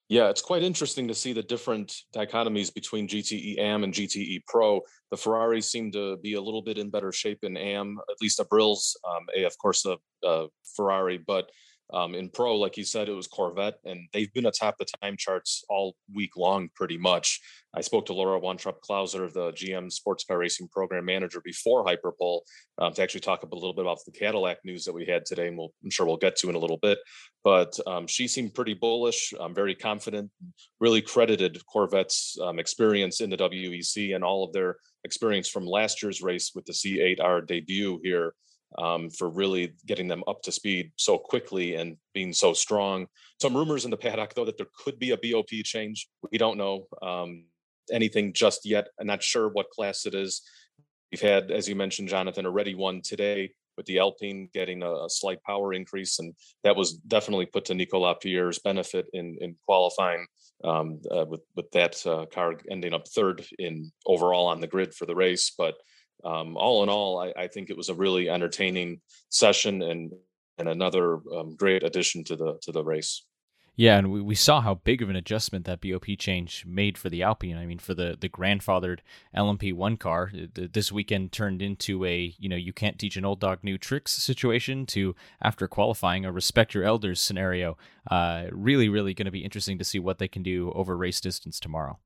Yeah, 0.09 0.29
it's 0.29 0.43
quite 0.43 0.63
interesting 0.63 1.09
to 1.09 1.15
see 1.15 1.33
the 1.33 1.43
different 1.43 2.03
dichotomies 2.15 2.73
between 2.73 3.09
GTE 3.09 3.59
AM 3.59 3.85
and 3.85 3.93
GTE 3.93 4.41
Pro. 4.47 4.83
The 5.11 5.17
Ferraris 5.17 5.71
seem 5.71 5.91
to 5.93 6.19
be 6.19 6.35
a 6.35 6.41
little 6.41 6.61
bit 6.61 6.77
in 6.77 6.91
better 6.91 7.11
shape 7.11 7.39
in 7.43 7.57
AM, 7.57 7.99
at 8.11 8.21
least 8.21 8.39
Abril's 8.39 8.97
um, 9.09 9.27
AF 9.35 9.57
Corse 9.57 9.87
uh, 9.87 10.47
Ferrari, 10.77 11.19
but 11.19 11.51
um, 11.95 12.15
in 12.17 12.29
pro, 12.29 12.57
like 12.57 12.77
you 12.77 12.85
said, 12.85 13.09
it 13.09 13.13
was 13.13 13.29
Corvette, 13.29 13.79
and 13.85 14.09
they've 14.13 14.33
been 14.33 14.47
atop 14.47 14.77
the 14.79 14.87
time 15.01 15.17
charts 15.17 15.65
all 15.69 15.95
week 16.13 16.37
long, 16.37 16.69
pretty 16.75 16.99
much. 16.99 17.41
I 17.73 17.83
spoke 17.83 18.07
to 18.07 18.13
Laura 18.13 18.41
Wontrop 18.41 18.81
Klauser, 18.89 19.33
the 19.33 19.53
GM 19.53 19.93
Sports 19.93 20.25
Car 20.25 20.39
Racing 20.39 20.69
Program 20.73 21.05
Manager, 21.05 21.41
before 21.45 21.85
Hyperpole 21.85 22.43
um, 22.79 22.93
to 22.95 23.03
actually 23.03 23.21
talk 23.21 23.45
a 23.45 23.55
little 23.55 23.73
bit 23.73 23.85
about 23.85 23.99
the 24.05 24.13
Cadillac 24.13 24.59
news 24.65 24.85
that 24.85 24.93
we 24.93 25.07
had 25.07 25.25
today, 25.25 25.47
and 25.47 25.57
we'll, 25.57 25.73
I'm 25.85 25.91
sure 25.91 26.05
we'll 26.05 26.17
get 26.17 26.35
to 26.37 26.51
in 26.51 26.57
a 26.57 26.59
little 26.59 26.79
bit. 26.79 26.99
But 27.45 27.79
um, 27.87 28.09
she 28.09 28.27
seemed 28.27 28.55
pretty 28.55 28.75
bullish, 28.75 29.33
um, 29.39 29.55
very 29.55 29.77
confident, 29.77 30.33
really 30.81 31.01
credited 31.01 31.65
Corvette's 31.73 32.37
um, 32.43 32.59
experience 32.59 33.21
in 33.21 33.31
the 33.31 33.37
WEC 33.37 34.17
and 34.17 34.25
all 34.25 34.43
of 34.43 34.53
their 34.53 34.79
experience 35.05 35.49
from 35.49 35.65
last 35.65 36.03
year's 36.03 36.23
race 36.23 36.51
with 36.57 36.65
the 36.65 36.73
C8R 36.73 37.47
debut 37.47 38.01
here 38.03 38.35
um, 38.79 39.11
for 39.11 39.29
really 39.29 39.75
getting 39.87 40.09
them 40.09 40.25
up 40.27 40.43
to 40.43 40.53
speed 40.53 40.93
so 40.97 41.19
quickly 41.19 41.75
and 41.75 41.97
being 42.13 42.33
so 42.33 42.53
strong. 42.53 43.07
Some 43.41 43.57
rumors 43.57 43.85
in 43.85 43.91
the 43.91 43.97
paddock, 43.97 44.35
though, 44.35 44.45
that 44.45 44.57
there 44.57 44.67
could 44.85 44.99
be 44.99 45.11
a 45.11 45.17
BOP 45.17 45.51
change. 45.65 46.09
We 46.31 46.39
don't 46.39 46.59
know 46.59 46.87
um, 47.03 47.45
anything 47.91 48.33
just 48.33 48.65
yet. 48.65 48.89
I'm 49.01 49.07
not 49.07 49.23
sure 49.23 49.49
what 49.49 49.71
class 49.71 50.07
it 50.07 50.15
is. 50.15 50.43
We've 51.11 51.21
had, 51.21 51.51
as 51.51 51.69
you 51.69 51.77
mentioned, 51.77 52.09
Jonathan, 52.09 52.47
already 52.47 52.75
one 52.75 53.01
today 53.03 53.53
with 53.77 53.87
the 53.87 53.99
Alpine 53.99 54.49
getting 54.53 54.83
a, 54.83 54.91
a 54.91 55.09
slight 55.09 55.43
power 55.43 55.73
increase, 55.73 56.19
and 56.19 56.35
that 56.63 56.77
was 56.77 56.95
definitely 56.95 57.47
put 57.47 57.65
to 57.67 57.75
Nico 57.75 58.01
Lapierre's 58.01 58.59
benefit 58.59 59.07
in 59.13 59.37
in 59.41 59.57
qualifying 59.65 60.27
um, 60.65 61.01
uh, 61.11 61.25
with 61.25 61.41
with 61.57 61.71
that 61.73 62.05
uh, 62.07 62.27
car 62.27 62.55
ending 62.71 62.95
up 62.95 63.07
third 63.09 63.45
in 63.59 63.91
overall 64.07 64.47
on 64.47 64.61
the 64.61 64.67
grid 64.67 64.95
for 64.95 65.07
the 65.07 65.15
race. 65.15 65.53
But 65.57 65.75
um, 66.23 66.57
all 66.57 66.83
in 66.83 66.89
all, 66.89 67.19
I, 67.19 67.33
I, 67.37 67.49
think 67.49 67.71
it 67.71 67.77
was 67.77 67.89
a 67.89 67.95
really 67.95 68.31
entertaining 68.31 69.01
session 69.29 69.83
and 69.83 70.13
and 70.59 70.69
another 70.69 71.19
um, 71.35 71.57
great 71.57 71.83
addition 71.83 72.25
to 72.25 72.37
the 72.37 72.59
to 72.63 72.73
the 72.73 72.85
race. 72.85 73.25
Yeah, 73.77 73.99
and 73.99 74.13
we, 74.13 74.21
we 74.23 74.37
saw 74.37 74.61
how 74.61 74.75
big 74.75 75.03
of 75.03 75.11
an 75.11 75.17
adjustment 75.17 75.65
that 75.65 75.81
BOP 75.81 76.05
change 76.17 76.65
made 76.65 76.97
for 76.97 77.11
the 77.11 77.25
Alpine. 77.25 77.57
I 77.57 77.67
mean, 77.67 77.81
for 77.81 77.93
the 77.93 78.17
the 78.19 78.29
grandfathered 78.29 79.01
LMP1 79.37 79.99
car, 79.99 80.31
this 80.33 80.93
weekend 80.93 81.33
turned 81.33 81.61
into 81.61 82.05
a 82.05 82.35
you 82.39 82.49
know 82.49 82.57
you 82.57 82.73
can't 82.73 82.99
teach 82.99 83.17
an 83.17 83.25
old 83.25 83.41
dog 83.41 83.59
new 83.63 83.77
tricks 83.77 84.13
situation 84.13 84.87
to 84.87 85.17
after 85.43 85.67
qualifying 85.67 86.25
a 86.25 86.31
respect 86.31 86.75
your 86.75 86.85
elders 86.85 87.21
scenario. 87.21 87.77
Uh, 88.09 88.45
really, 88.53 88.89
really 88.89 89.15
going 89.15 89.25
to 89.27 89.33
be 89.33 89.45
interesting 89.45 89.79
to 89.79 89.85
see 89.85 89.99
what 89.99 90.19
they 90.19 90.29
can 90.29 90.43
do 90.43 90.71
over 90.73 90.97
race 90.97 91.21
distance 91.21 91.59
tomorrow. 91.59 91.99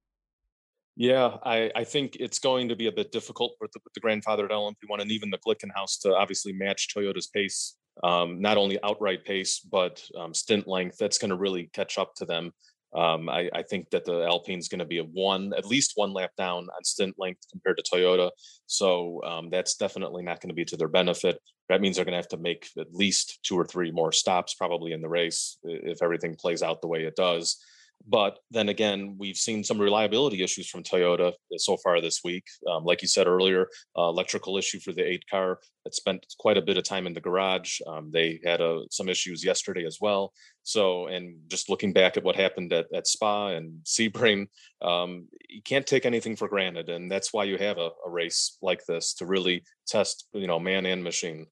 Yeah, 0.98 1.36
I, 1.44 1.70
I 1.76 1.84
think 1.84 2.16
it's 2.18 2.40
going 2.40 2.68
to 2.70 2.74
be 2.74 2.88
a 2.88 2.92
bit 2.92 3.12
difficult 3.12 3.54
with 3.60 3.70
the, 3.70 3.78
with 3.84 3.94
the 3.94 4.00
grandfathered 4.00 4.50
LMP1 4.50 5.00
and 5.00 5.12
even 5.12 5.30
the 5.30 5.38
Glickenhaus 5.38 6.00
to 6.00 6.12
obviously 6.12 6.52
match 6.52 6.88
Toyota's 6.92 7.28
pace, 7.28 7.76
um, 8.02 8.40
not 8.40 8.56
only 8.56 8.82
outright 8.82 9.24
pace, 9.24 9.60
but 9.60 10.02
um, 10.18 10.34
stint 10.34 10.66
length. 10.66 10.98
That's 10.98 11.16
going 11.16 11.30
to 11.30 11.36
really 11.36 11.70
catch 11.72 11.98
up 11.98 12.16
to 12.16 12.24
them. 12.24 12.52
Um, 12.92 13.28
I, 13.28 13.48
I, 13.54 13.62
think 13.62 13.90
that 13.90 14.06
the 14.06 14.24
Alpine 14.24 14.58
is 14.58 14.66
going 14.66 14.80
to 14.80 14.86
be 14.86 14.98
a 14.98 15.04
one, 15.04 15.52
at 15.56 15.66
least 15.66 15.92
one 15.94 16.12
lap 16.12 16.30
down 16.36 16.64
on 16.64 16.84
stint 16.84 17.14
length 17.16 17.42
compared 17.52 17.76
to 17.76 17.84
Toyota. 17.84 18.30
So 18.66 19.22
um, 19.24 19.50
that's 19.50 19.76
definitely 19.76 20.24
not 20.24 20.40
going 20.40 20.48
to 20.48 20.54
be 20.54 20.64
to 20.64 20.76
their 20.76 20.88
benefit. 20.88 21.38
That 21.68 21.80
means 21.80 21.94
they're 21.94 22.06
going 22.06 22.14
to 22.14 22.18
have 22.18 22.28
to 22.28 22.38
make 22.38 22.70
at 22.76 22.92
least 22.92 23.38
two 23.44 23.56
or 23.56 23.66
three 23.66 23.92
more 23.92 24.10
stops 24.10 24.54
probably 24.54 24.92
in 24.92 25.02
the 25.02 25.08
race 25.08 25.58
if 25.62 26.02
everything 26.02 26.34
plays 26.34 26.62
out 26.62 26.80
the 26.80 26.88
way 26.88 27.04
it 27.04 27.14
does. 27.14 27.62
But 28.06 28.38
then 28.50 28.68
again, 28.68 29.16
we've 29.18 29.36
seen 29.36 29.62
some 29.62 29.80
reliability 29.80 30.42
issues 30.42 30.68
from 30.68 30.82
Toyota 30.82 31.32
so 31.56 31.76
far 31.76 32.00
this 32.00 32.20
week. 32.24 32.44
Um, 32.66 32.84
like 32.84 33.02
you 33.02 33.08
said 33.08 33.26
earlier, 33.26 33.68
uh, 33.96 34.08
electrical 34.08 34.56
issue 34.56 34.80
for 34.80 34.92
the 34.92 35.06
eight 35.06 35.24
car 35.30 35.58
that 35.84 35.94
spent 35.94 36.26
quite 36.38 36.56
a 36.56 36.62
bit 36.62 36.78
of 36.78 36.84
time 36.84 37.06
in 37.06 37.12
the 37.12 37.20
garage. 37.20 37.80
Um, 37.86 38.10
they 38.10 38.40
had 38.44 38.60
uh, 38.60 38.80
some 38.90 39.08
issues 39.08 39.44
yesterday 39.44 39.84
as 39.84 39.98
well. 40.00 40.32
So, 40.62 41.06
and 41.08 41.36
just 41.48 41.68
looking 41.68 41.92
back 41.92 42.16
at 42.16 42.24
what 42.24 42.36
happened 42.36 42.72
at, 42.72 42.86
at 42.94 43.06
Spa 43.06 43.48
and 43.48 43.80
Sebring, 43.84 44.48
um, 44.80 45.28
you 45.48 45.62
can't 45.62 45.86
take 45.86 46.06
anything 46.06 46.36
for 46.36 46.48
granted. 46.48 46.88
And 46.88 47.10
that's 47.10 47.32
why 47.32 47.44
you 47.44 47.58
have 47.58 47.78
a, 47.78 47.90
a 48.06 48.10
race 48.10 48.56
like 48.62 48.84
this 48.86 49.14
to 49.14 49.26
really 49.26 49.64
test, 49.86 50.28
you 50.32 50.46
know, 50.46 50.58
man 50.58 50.86
and 50.86 51.04
machine. 51.04 51.46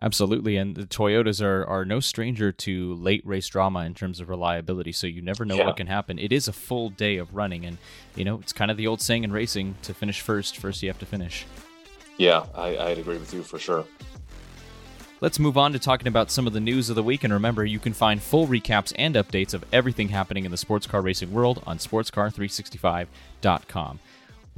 Absolutely, 0.00 0.56
and 0.56 0.76
the 0.76 0.86
Toyotas 0.86 1.42
are 1.42 1.66
are 1.66 1.84
no 1.84 1.98
stranger 1.98 2.52
to 2.52 2.94
late 2.94 3.26
race 3.26 3.48
drama 3.48 3.80
in 3.80 3.94
terms 3.94 4.20
of 4.20 4.28
reliability. 4.28 4.92
So 4.92 5.08
you 5.08 5.20
never 5.20 5.44
know 5.44 5.56
yeah. 5.56 5.66
what 5.66 5.76
can 5.76 5.88
happen. 5.88 6.20
It 6.20 6.32
is 6.32 6.46
a 6.46 6.52
full 6.52 6.90
day 6.90 7.16
of 7.16 7.34
running, 7.34 7.66
and 7.66 7.78
you 8.14 8.24
know 8.24 8.38
it's 8.38 8.52
kind 8.52 8.70
of 8.70 8.76
the 8.76 8.86
old 8.86 9.00
saying 9.00 9.24
in 9.24 9.32
racing: 9.32 9.74
to 9.82 9.92
finish 9.92 10.20
first, 10.20 10.56
first 10.56 10.84
you 10.84 10.88
have 10.88 11.00
to 11.00 11.06
finish. 11.06 11.46
Yeah, 12.16 12.46
I, 12.54 12.78
I'd 12.78 12.98
agree 12.98 13.18
with 13.18 13.34
you 13.34 13.42
for 13.42 13.58
sure. 13.58 13.86
Let's 15.20 15.40
move 15.40 15.58
on 15.58 15.72
to 15.72 15.80
talking 15.80 16.06
about 16.06 16.30
some 16.30 16.46
of 16.46 16.52
the 16.52 16.60
news 16.60 16.90
of 16.90 16.96
the 16.96 17.02
week. 17.02 17.24
And 17.24 17.32
remember, 17.32 17.64
you 17.64 17.80
can 17.80 17.92
find 17.92 18.22
full 18.22 18.46
recaps 18.46 18.92
and 18.96 19.16
updates 19.16 19.52
of 19.52 19.64
everything 19.72 20.10
happening 20.10 20.44
in 20.44 20.52
the 20.52 20.56
sports 20.56 20.86
car 20.86 21.02
racing 21.02 21.32
world 21.32 21.60
on 21.66 21.78
sportscar365.com. 21.78 23.98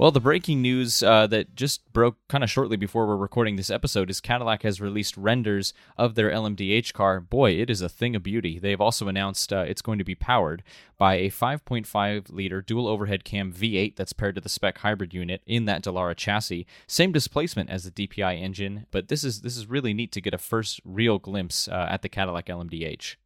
Well, 0.01 0.09
the 0.09 0.19
breaking 0.19 0.63
news 0.63 1.03
uh, 1.03 1.27
that 1.27 1.53
just 1.53 1.93
broke 1.93 2.17
kind 2.27 2.43
of 2.43 2.49
shortly 2.49 2.75
before 2.75 3.05
we're 3.05 3.15
recording 3.15 3.55
this 3.55 3.69
episode 3.69 4.09
is 4.09 4.19
Cadillac 4.19 4.63
has 4.63 4.81
released 4.81 5.15
renders 5.15 5.75
of 5.95 6.15
their 6.15 6.31
LMDH 6.31 6.91
car. 6.91 7.19
Boy, 7.19 7.51
it 7.51 7.69
is 7.69 7.81
a 7.81 7.87
thing 7.87 8.15
of 8.15 8.23
beauty. 8.23 8.57
They've 8.57 8.81
also 8.81 9.07
announced 9.07 9.53
uh, 9.53 9.59
it's 9.67 9.83
going 9.83 9.99
to 9.99 10.03
be 10.03 10.15
powered 10.15 10.63
by 10.97 11.17
a 11.17 11.29
5.5 11.29 12.33
liter 12.33 12.63
dual 12.63 12.87
overhead 12.87 13.23
cam 13.23 13.53
V8 13.53 13.95
that's 13.95 14.11
paired 14.11 14.33
to 14.33 14.41
the 14.41 14.49
spec 14.49 14.79
hybrid 14.79 15.13
unit 15.13 15.43
in 15.45 15.65
that 15.65 15.83
Dallara 15.83 16.17
chassis. 16.17 16.65
Same 16.87 17.11
displacement 17.11 17.69
as 17.69 17.83
the 17.83 17.91
DPI 17.91 18.41
engine, 18.41 18.87
but 18.89 19.07
this 19.07 19.23
is 19.23 19.41
this 19.41 19.55
is 19.55 19.67
really 19.67 19.93
neat 19.93 20.11
to 20.13 20.21
get 20.21 20.33
a 20.33 20.39
first 20.39 20.81
real 20.83 21.19
glimpse 21.19 21.67
uh, 21.67 21.85
at 21.91 22.01
the 22.01 22.09
Cadillac 22.09 22.47
LMDH. 22.47 23.17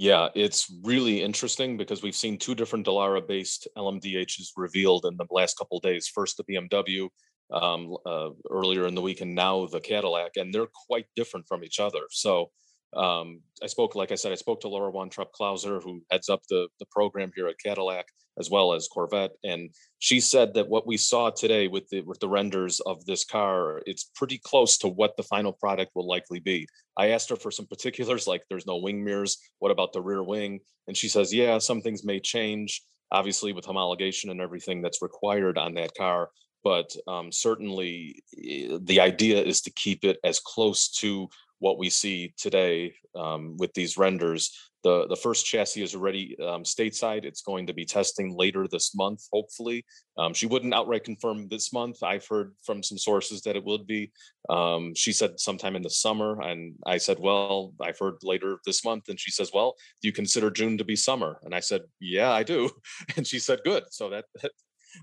Yeah, 0.00 0.28
it's 0.34 0.72
really 0.82 1.22
interesting 1.22 1.76
because 1.76 2.02
we've 2.02 2.16
seen 2.16 2.38
two 2.38 2.54
different 2.54 2.86
Dallara 2.86 3.20
based 3.28 3.68
LMDHs 3.76 4.52
revealed 4.56 5.04
in 5.04 5.18
the 5.18 5.26
last 5.30 5.58
couple 5.58 5.78
days. 5.78 6.08
First, 6.08 6.38
the 6.38 6.44
BMW 6.44 7.10
um, 7.52 7.94
uh, 8.06 8.30
earlier 8.50 8.86
in 8.86 8.94
the 8.94 9.02
week, 9.02 9.20
and 9.20 9.34
now 9.34 9.66
the 9.66 9.78
Cadillac, 9.78 10.36
and 10.36 10.54
they're 10.54 10.72
quite 10.88 11.04
different 11.16 11.46
from 11.46 11.62
each 11.62 11.80
other. 11.80 12.00
So 12.12 12.50
um, 12.94 13.40
I 13.62 13.66
spoke, 13.66 13.94
like 13.94 14.10
I 14.10 14.16
said, 14.16 14.32
I 14.32 14.36
spoke 14.36 14.60
to 14.62 14.68
Laura 14.68 14.90
Wontrop 14.90 15.28
Klauser, 15.38 15.82
who 15.82 16.02
heads 16.10 16.28
up 16.28 16.42
the 16.48 16.68
the 16.78 16.86
program 16.86 17.30
here 17.34 17.46
at 17.46 17.58
Cadillac, 17.58 18.06
as 18.38 18.50
well 18.50 18.72
as 18.72 18.88
Corvette, 18.88 19.32
and 19.44 19.70
she 19.98 20.18
said 20.18 20.54
that 20.54 20.68
what 20.68 20.86
we 20.86 20.96
saw 20.96 21.30
today 21.30 21.68
with 21.68 21.88
the 21.90 22.00
with 22.02 22.18
the 22.20 22.28
renders 22.28 22.80
of 22.80 23.04
this 23.04 23.24
car, 23.24 23.82
it's 23.86 24.10
pretty 24.14 24.38
close 24.38 24.76
to 24.78 24.88
what 24.88 25.16
the 25.16 25.22
final 25.22 25.52
product 25.52 25.92
will 25.94 26.06
likely 26.06 26.40
be. 26.40 26.66
I 26.96 27.08
asked 27.08 27.30
her 27.30 27.36
for 27.36 27.50
some 27.50 27.66
particulars, 27.66 28.26
like 28.26 28.42
there's 28.48 28.66
no 28.66 28.78
wing 28.78 29.04
mirrors. 29.04 29.38
What 29.60 29.70
about 29.70 29.92
the 29.92 30.02
rear 30.02 30.22
wing? 30.22 30.60
And 30.88 30.96
she 30.96 31.08
says, 31.08 31.32
yeah, 31.32 31.58
some 31.58 31.82
things 31.82 32.04
may 32.04 32.18
change, 32.18 32.82
obviously 33.12 33.52
with 33.52 33.66
homologation 33.66 34.30
and 34.30 34.40
everything 34.40 34.82
that's 34.82 35.02
required 35.02 35.56
on 35.58 35.74
that 35.74 35.94
car 35.96 36.30
but 36.62 36.94
um, 37.06 37.32
certainly 37.32 38.22
eh, 38.36 38.78
the 38.82 39.00
idea 39.00 39.42
is 39.42 39.60
to 39.62 39.70
keep 39.70 40.04
it 40.04 40.18
as 40.24 40.40
close 40.40 40.88
to 40.88 41.28
what 41.60 41.78
we 41.78 41.88
see 41.88 42.34
today 42.36 42.94
um, 43.14 43.56
with 43.58 43.72
these 43.74 43.96
renders. 43.96 44.56
The, 44.82 45.06
the 45.08 45.16
first 45.16 45.44
chassis 45.44 45.82
is 45.82 45.94
already 45.94 46.36
um, 46.40 46.64
stateside. 46.64 47.26
It's 47.26 47.42
going 47.42 47.66
to 47.66 47.74
be 47.74 47.84
testing 47.84 48.34
later 48.34 48.66
this 48.66 48.94
month, 48.94 49.26
hopefully. 49.30 49.84
Um, 50.16 50.32
she 50.32 50.46
wouldn't 50.46 50.72
outright 50.72 51.04
confirm 51.04 51.48
this 51.48 51.70
month. 51.70 52.02
I've 52.02 52.26
heard 52.26 52.54
from 52.64 52.82
some 52.82 52.96
sources 52.96 53.42
that 53.42 53.56
it 53.56 53.64
would 53.64 53.86
be. 53.86 54.10
Um, 54.48 54.94
she 54.94 55.12
said 55.12 55.38
sometime 55.38 55.76
in 55.76 55.82
the 55.82 55.90
summer. 55.90 56.40
And 56.40 56.76
I 56.86 56.96
said, 56.96 57.18
Well, 57.20 57.74
I've 57.82 57.98
heard 57.98 58.16
later 58.22 58.58
this 58.64 58.82
month. 58.82 59.10
And 59.10 59.20
she 59.20 59.30
says, 59.30 59.50
Well, 59.52 59.74
do 60.00 60.08
you 60.08 60.14
consider 60.14 60.50
June 60.50 60.78
to 60.78 60.84
be 60.84 60.96
summer? 60.96 61.38
And 61.42 61.54
I 61.54 61.60
said, 61.60 61.82
Yeah, 62.00 62.32
I 62.32 62.42
do. 62.42 62.70
And 63.16 63.26
she 63.26 63.38
said, 63.38 63.60
Good. 63.64 63.84
So 63.90 64.08
that, 64.08 64.24
that 64.40 64.52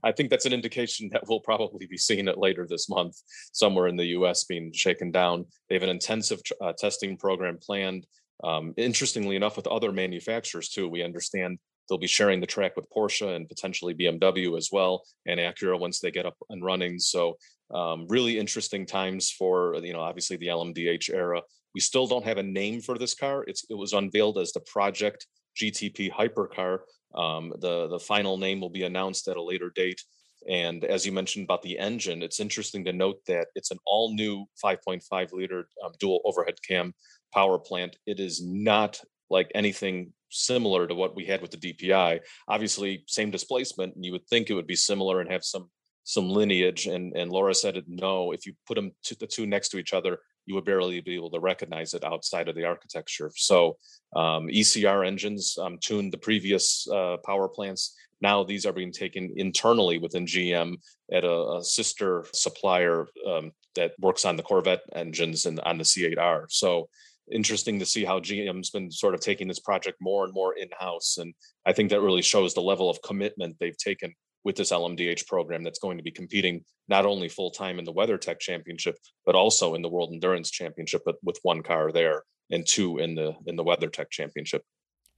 I 0.04 0.12
think 0.12 0.30
that's 0.30 0.46
an 0.46 0.54
indication 0.54 1.10
that 1.12 1.24
we'll 1.28 1.40
probably 1.40 1.88
be 1.88 1.98
seeing 1.98 2.28
it 2.28 2.38
later 2.38 2.66
this 2.68 2.90
month, 2.90 3.16
somewhere 3.52 3.88
in 3.88 3.98
the 3.98 4.08
U.S. 4.08 4.44
being 4.44 4.72
shaken 4.74 5.12
down. 5.12 5.46
They 5.70 5.76
have 5.76 5.84
an 5.84 5.90
intensive 5.90 6.42
uh, 6.62 6.74
testing 6.78 7.18
program 7.18 7.58
planned. 7.62 8.06
Um, 8.44 8.74
interestingly 8.78 9.36
enough, 9.36 9.58
with 9.58 9.68
other 9.68 9.92
manufacturers 9.92 10.70
too, 10.70 10.88
we 10.88 11.04
understand 11.04 11.58
they'll 11.88 11.98
be 11.98 12.08
sharing 12.08 12.40
the 12.40 12.48
track 12.48 12.76
with 12.76 12.90
Porsche 12.96 13.36
and 13.36 13.48
potentially 13.48 13.94
BMW 13.94 14.58
as 14.58 14.70
well, 14.72 15.04
and 15.26 15.40
Acura 15.40 15.80
once 15.80 16.00
they 16.00 16.12
get 16.12 16.26
up 16.26 16.38
and 16.50 16.64
running. 16.64 17.00
So, 17.00 17.38
um, 17.74 18.06
really 18.10 18.40
interesting 18.40 18.86
times 18.86 19.32
for 19.32 19.76
you 19.84 19.94
know 19.94 20.02
obviously 20.02 20.38
the 20.38 20.48
LMDH 20.48 21.10
era. 21.14 21.42
We 21.74 21.82
still 21.82 22.08
don't 22.08 22.26
have 22.26 22.38
a 22.38 22.44
name 22.44 22.82
for 22.82 22.98
this 22.98 23.14
car. 23.14 23.44
It's 23.48 23.66
it 23.70 23.76
was 23.76 23.94
unveiled 23.94 24.38
as 24.38 24.52
the 24.52 24.62
Project 24.62 25.28
GTP 25.60 26.12
hypercar, 26.12 26.80
um, 27.16 27.54
the 27.60 27.88
the 27.88 28.00
final 28.00 28.38
name 28.38 28.60
will 28.60 28.70
be 28.70 28.84
announced 28.84 29.28
at 29.28 29.38
a 29.38 29.44
later 29.44 29.72
date. 29.76 30.02
And 30.48 30.86
as 30.86 31.06
you 31.06 31.12
mentioned 31.12 31.46
about 31.46 31.62
the 31.62 31.78
engine, 31.78 32.22
it's 32.22 32.40
interesting 32.40 32.86
to 32.86 32.94
note 32.94 33.20
that 33.28 33.48
it's 33.56 33.72
an 33.72 33.80
all 33.86 34.14
new 34.14 34.46
5.5 34.64 35.34
liter 35.34 35.68
um, 35.84 35.92
dual 36.00 36.22
overhead 36.26 36.56
cam 36.66 36.94
power 37.34 37.60
plant. 37.60 37.98
It 38.06 38.20
is 38.20 38.42
not 38.46 39.02
like 39.30 39.52
anything 39.56 40.14
similar 40.30 40.88
to 40.88 40.96
what 40.96 41.16
we 41.16 41.26
had 41.26 41.42
with 41.42 41.52
the 41.52 41.58
DPI. 41.58 42.20
Obviously, 42.48 43.04
same 43.08 43.32
displacement, 43.32 43.96
and 43.96 44.06
you 44.06 44.12
would 44.12 44.28
think 44.28 44.50
it 44.50 44.54
would 44.54 44.68
be 44.68 44.76
similar 44.76 45.22
and 45.22 45.32
have 45.32 45.44
some 45.44 45.70
some 46.04 46.30
lineage. 46.30 46.88
And 46.88 47.16
and 47.16 47.32
Laura 47.32 47.54
said, 47.54 47.78
it, 47.78 47.86
no, 47.88 48.32
if 48.32 48.46
you 48.46 48.54
put 48.66 48.76
them 48.76 48.92
to 49.04 49.16
the 49.16 49.28
two 49.28 49.46
next 49.46 49.70
to 49.70 49.78
each 49.78 49.94
other, 49.94 50.20
you 50.48 50.56
would 50.56 50.66
barely 50.66 51.00
be 51.02 51.14
able 51.14 51.30
to 51.30 51.40
recognize 51.40 51.94
it 51.94 52.04
outside 52.04 52.48
of 52.48 52.56
the 52.56 52.64
architecture. 52.64 53.30
So 53.36 53.78
um, 54.16 54.48
ECR 54.48 55.06
engines 55.06 55.58
um, 55.62 55.78
tuned 55.80 56.14
the 56.14 56.18
previous 56.18 56.88
uh, 56.90 57.18
power 57.26 57.50
plants. 57.50 57.96
Now 58.22 58.44
these 58.44 58.66
are 58.66 58.74
being 58.74 58.94
taken 58.94 59.34
internally 59.36 60.00
within 60.00 60.26
GM 60.26 60.78
at 61.12 61.26
a, 61.26 61.58
a 61.58 61.64
sister 61.64 62.26
supplier 62.34 63.08
um, 63.28 63.52
that 63.76 63.92
works 64.00 64.26
on 64.26 64.38
the 64.38 64.44
Corvette 64.44 64.82
engines 64.96 65.46
and 65.46 65.60
on 65.60 65.78
the 65.78 65.84
C8R. 65.84 66.46
So 66.50 66.90
interesting 67.30 67.78
to 67.80 67.86
see 67.86 68.06
how 68.06 68.20
GM's 68.20 68.70
been 68.70 68.90
sort 68.90 69.14
of 69.14 69.20
taking 69.20 69.50
this 69.50 69.60
project 69.60 69.98
more 70.00 70.24
and 70.24 70.34
more 70.34 70.58
in 70.58 70.70
house. 70.80 71.18
And 71.18 71.34
I 71.66 71.74
think 71.74 71.90
that 71.90 72.02
really 72.02 72.22
shows 72.22 72.54
the 72.54 72.62
level 72.62 72.90
of 72.90 73.02
commitment 73.02 73.58
they've 73.60 73.78
taken 73.78 74.16
with 74.44 74.56
this 74.56 74.72
LMDH 74.72 75.28
program 75.28 75.64
that's 75.64 75.80
going 75.80 75.98
to 75.98 76.04
be 76.04 76.12
competing 76.12 76.64
not 76.88 77.06
only 77.06 77.30
full 77.30 77.52
time 77.52 77.80
in 77.80 77.86
the 77.86 77.94
WeatherTech 77.94 78.40
Championship, 78.40 78.98
but 79.26 79.36
also 79.36 79.76
in 79.76 79.82
the 79.82 79.90
World 79.90 80.12
Endurance 80.14 80.52
Championship, 80.52 81.02
but 81.06 81.16
with 81.24 81.40
one 81.44 81.64
car 81.64 81.92
there 81.92 82.24
and 82.50 82.66
two 82.66 83.00
in 83.00 83.16
the 83.16 83.36
in 83.46 83.56
the 83.56 83.64
WeatherTech 83.64 84.10
Championship. 84.10 84.64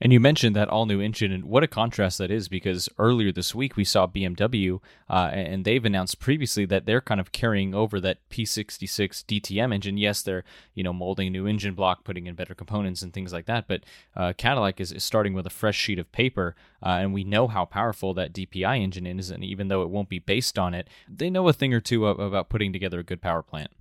And 0.01 0.13
you 0.13 0.19
mentioned 0.21 0.55
that 0.55 0.69
all 0.69 0.85
new 0.85 1.01
engine, 1.01 1.33
and 1.33 1.43
what 1.43 1.63
a 1.63 1.67
contrast 1.67 2.19
that 2.19 2.31
is 2.31 2.47
because 2.47 2.87
earlier 2.97 3.33
this 3.33 3.53
week 3.53 3.75
we 3.75 3.83
saw 3.83 4.07
BMW, 4.07 4.79
uh, 5.09 5.29
and 5.33 5.65
they've 5.65 5.83
announced 5.83 6.21
previously 6.21 6.63
that 6.65 6.85
they're 6.85 7.01
kind 7.01 7.19
of 7.19 7.33
carrying 7.33 7.75
over 7.75 7.99
that 7.99 8.19
P66 8.29 9.25
DTM 9.25 9.73
engine. 9.73 9.97
Yes, 9.97 10.21
they're 10.21 10.45
you 10.73 10.83
know 10.83 10.93
molding 10.93 11.27
a 11.27 11.31
new 11.31 11.45
engine 11.45 11.73
block, 11.73 12.05
putting 12.05 12.27
in 12.27 12.35
better 12.35 12.55
components 12.55 13.01
and 13.01 13.13
things 13.13 13.33
like 13.33 13.45
that. 13.47 13.67
But 13.67 13.83
uh, 14.15 14.31
Cadillac 14.37 14.79
is, 14.79 14.93
is, 14.93 15.03
starting 15.03 15.33
with 15.33 15.45
a 15.45 15.49
fresh 15.49 15.77
sheet 15.77 15.99
of 15.99 16.09
paper, 16.13 16.55
uh, 16.81 16.99
and 17.01 17.13
we 17.13 17.25
know 17.25 17.49
how 17.49 17.65
powerful 17.65 18.13
that 18.13 18.31
DPI 18.31 18.81
engine 18.81 19.05
is. 19.05 19.29
And 19.29 19.43
even 19.43 19.67
though 19.67 19.81
it 19.81 19.89
won't 19.89 20.07
be 20.07 20.19
based 20.19 20.57
on 20.57 20.73
it, 20.73 20.87
they 21.09 21.29
know 21.29 21.49
a 21.49 21.53
thing 21.53 21.73
or 21.73 21.81
two 21.81 22.07
about 22.07 22.47
putting 22.47 22.71
together 22.71 22.99
a 22.99 23.03
good 23.03 23.21
power 23.21 23.43
plant. 23.43 23.71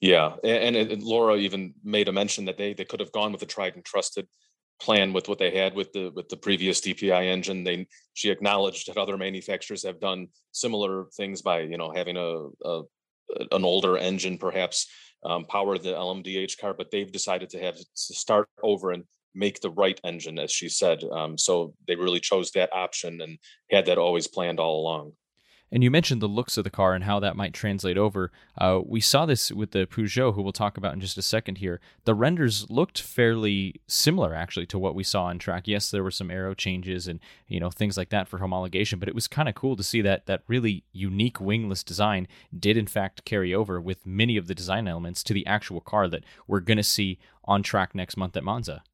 Yeah, 0.00 0.36
and, 0.44 0.76
and, 0.76 0.92
and 0.92 1.02
Laura 1.02 1.36
even 1.36 1.74
made 1.82 2.06
a 2.06 2.12
mention 2.12 2.44
that 2.44 2.56
they 2.56 2.72
they 2.72 2.84
could 2.84 3.00
have 3.00 3.10
gone 3.10 3.32
with 3.32 3.42
a 3.42 3.46
tried 3.46 3.74
and 3.74 3.84
trusted 3.84 4.28
plan 4.80 5.12
with 5.12 5.28
what 5.28 5.38
they 5.38 5.56
had 5.56 5.74
with 5.74 5.92
the 5.92 6.10
with 6.14 6.28
the 6.28 6.36
previous 6.36 6.80
DPI 6.80 7.26
engine. 7.26 7.64
They 7.64 7.86
she 8.14 8.30
acknowledged 8.30 8.88
that 8.88 8.96
other 8.96 9.16
manufacturers 9.16 9.84
have 9.84 10.00
done 10.00 10.28
similar 10.52 11.06
things 11.16 11.42
by 11.42 11.60
you 11.60 11.78
know 11.78 11.92
having 11.94 12.16
a, 12.16 12.48
a 12.68 12.82
an 13.50 13.64
older 13.64 13.96
engine 13.96 14.38
perhaps 14.38 14.86
um, 15.24 15.44
power 15.46 15.78
the 15.78 15.90
LMDH 15.90 16.58
car, 16.58 16.74
but 16.74 16.90
they've 16.90 17.10
decided 17.10 17.50
to 17.50 17.60
have 17.60 17.76
to 17.76 17.84
start 17.94 18.48
over 18.62 18.90
and 18.90 19.04
make 19.34 19.60
the 19.60 19.70
right 19.70 19.98
engine, 20.04 20.38
as 20.38 20.52
she 20.52 20.68
said. 20.68 21.02
Um, 21.04 21.36
so 21.38 21.74
they 21.88 21.96
really 21.96 22.20
chose 22.20 22.50
that 22.52 22.72
option 22.72 23.20
and 23.20 23.38
had 23.70 23.86
that 23.86 23.98
always 23.98 24.28
planned 24.28 24.60
all 24.60 24.80
along. 24.80 25.12
And 25.74 25.82
you 25.82 25.90
mentioned 25.90 26.22
the 26.22 26.28
looks 26.28 26.56
of 26.56 26.62
the 26.62 26.70
car 26.70 26.94
and 26.94 27.02
how 27.02 27.18
that 27.18 27.34
might 27.34 27.52
translate 27.52 27.98
over. 27.98 28.30
Uh, 28.56 28.78
we 28.86 29.00
saw 29.00 29.26
this 29.26 29.50
with 29.50 29.72
the 29.72 29.86
Peugeot, 29.86 30.32
who 30.32 30.40
we'll 30.40 30.52
talk 30.52 30.76
about 30.76 30.94
in 30.94 31.00
just 31.00 31.18
a 31.18 31.22
second 31.22 31.58
here. 31.58 31.80
The 32.04 32.14
renders 32.14 32.70
looked 32.70 33.00
fairly 33.00 33.80
similar, 33.88 34.36
actually, 34.36 34.66
to 34.66 34.78
what 34.78 34.94
we 34.94 35.02
saw 35.02 35.24
on 35.24 35.40
track. 35.40 35.66
Yes, 35.66 35.90
there 35.90 36.04
were 36.04 36.12
some 36.12 36.30
aero 36.30 36.54
changes 36.54 37.08
and 37.08 37.18
you 37.48 37.58
know 37.58 37.70
things 37.70 37.96
like 37.96 38.10
that 38.10 38.28
for 38.28 38.38
homologation, 38.38 39.00
but 39.00 39.08
it 39.08 39.16
was 39.16 39.26
kind 39.26 39.48
of 39.48 39.56
cool 39.56 39.74
to 39.74 39.82
see 39.82 40.00
that 40.00 40.26
that 40.26 40.44
really 40.46 40.84
unique 40.92 41.40
wingless 41.40 41.82
design 41.82 42.28
did 42.56 42.76
in 42.76 42.86
fact 42.86 43.24
carry 43.24 43.52
over 43.52 43.80
with 43.80 44.06
many 44.06 44.36
of 44.36 44.46
the 44.46 44.54
design 44.54 44.86
elements 44.86 45.24
to 45.24 45.34
the 45.34 45.44
actual 45.44 45.80
car 45.80 46.06
that 46.06 46.22
we're 46.46 46.60
going 46.60 46.76
to 46.76 46.84
see 46.84 47.18
on 47.46 47.64
track 47.64 47.96
next 47.96 48.16
month 48.16 48.36
at 48.36 48.44
Monza. 48.44 48.84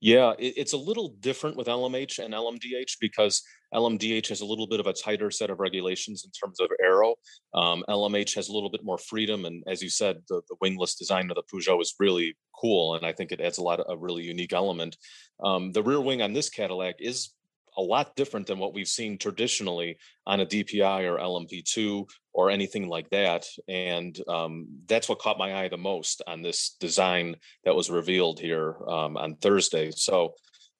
Yeah, 0.00 0.34
it's 0.38 0.74
a 0.74 0.76
little 0.76 1.14
different 1.20 1.56
with 1.56 1.66
LMH 1.66 2.22
and 2.22 2.34
LMDH 2.34 2.98
because 3.00 3.42
LMDH 3.74 4.28
has 4.28 4.40
a 4.40 4.46
little 4.46 4.66
bit 4.66 4.80
of 4.80 4.86
a 4.86 4.92
tighter 4.92 5.30
set 5.30 5.50
of 5.50 5.60
regulations 5.60 6.24
in 6.24 6.30
terms 6.30 6.60
of 6.60 6.68
aero. 6.82 7.14
Um, 7.54 7.84
LMH 7.88 8.34
has 8.36 8.48
a 8.48 8.52
little 8.52 8.70
bit 8.70 8.84
more 8.84 8.98
freedom, 8.98 9.44
and 9.44 9.62
as 9.66 9.82
you 9.82 9.88
said, 9.88 10.18
the, 10.28 10.42
the 10.48 10.56
wingless 10.60 10.94
design 10.94 11.30
of 11.30 11.36
the 11.36 11.42
Peugeot 11.42 11.80
is 11.80 11.94
really 11.98 12.36
cool, 12.58 12.94
and 12.94 13.04
I 13.04 13.12
think 13.12 13.32
it 13.32 13.40
adds 13.40 13.58
a 13.58 13.62
lot 13.62 13.80
of 13.80 13.86
a 13.88 14.00
really 14.00 14.24
unique 14.24 14.52
element. 14.52 14.96
Um, 15.42 15.72
the 15.72 15.82
rear 15.82 16.00
wing 16.00 16.22
on 16.22 16.32
this 16.32 16.48
Cadillac 16.48 16.96
is 16.98 17.30
a 17.76 17.82
lot 17.82 18.16
different 18.16 18.46
than 18.46 18.58
what 18.58 18.74
we've 18.74 18.88
seen 18.88 19.18
traditionally 19.18 19.98
on 20.26 20.40
a 20.40 20.46
DPI 20.46 21.04
or 21.10 21.18
LMP2 21.18 22.08
or 22.32 22.50
anything 22.50 22.88
like 22.88 23.10
that. 23.10 23.46
And 23.68 24.18
um, 24.28 24.66
that's 24.86 25.08
what 25.08 25.18
caught 25.18 25.38
my 25.38 25.56
eye 25.56 25.68
the 25.68 25.76
most 25.76 26.22
on 26.26 26.42
this 26.42 26.76
design 26.80 27.36
that 27.64 27.74
was 27.74 27.90
revealed 27.90 28.38
here 28.38 28.76
um, 28.88 29.16
on 29.16 29.36
Thursday. 29.36 29.90
So 29.90 30.34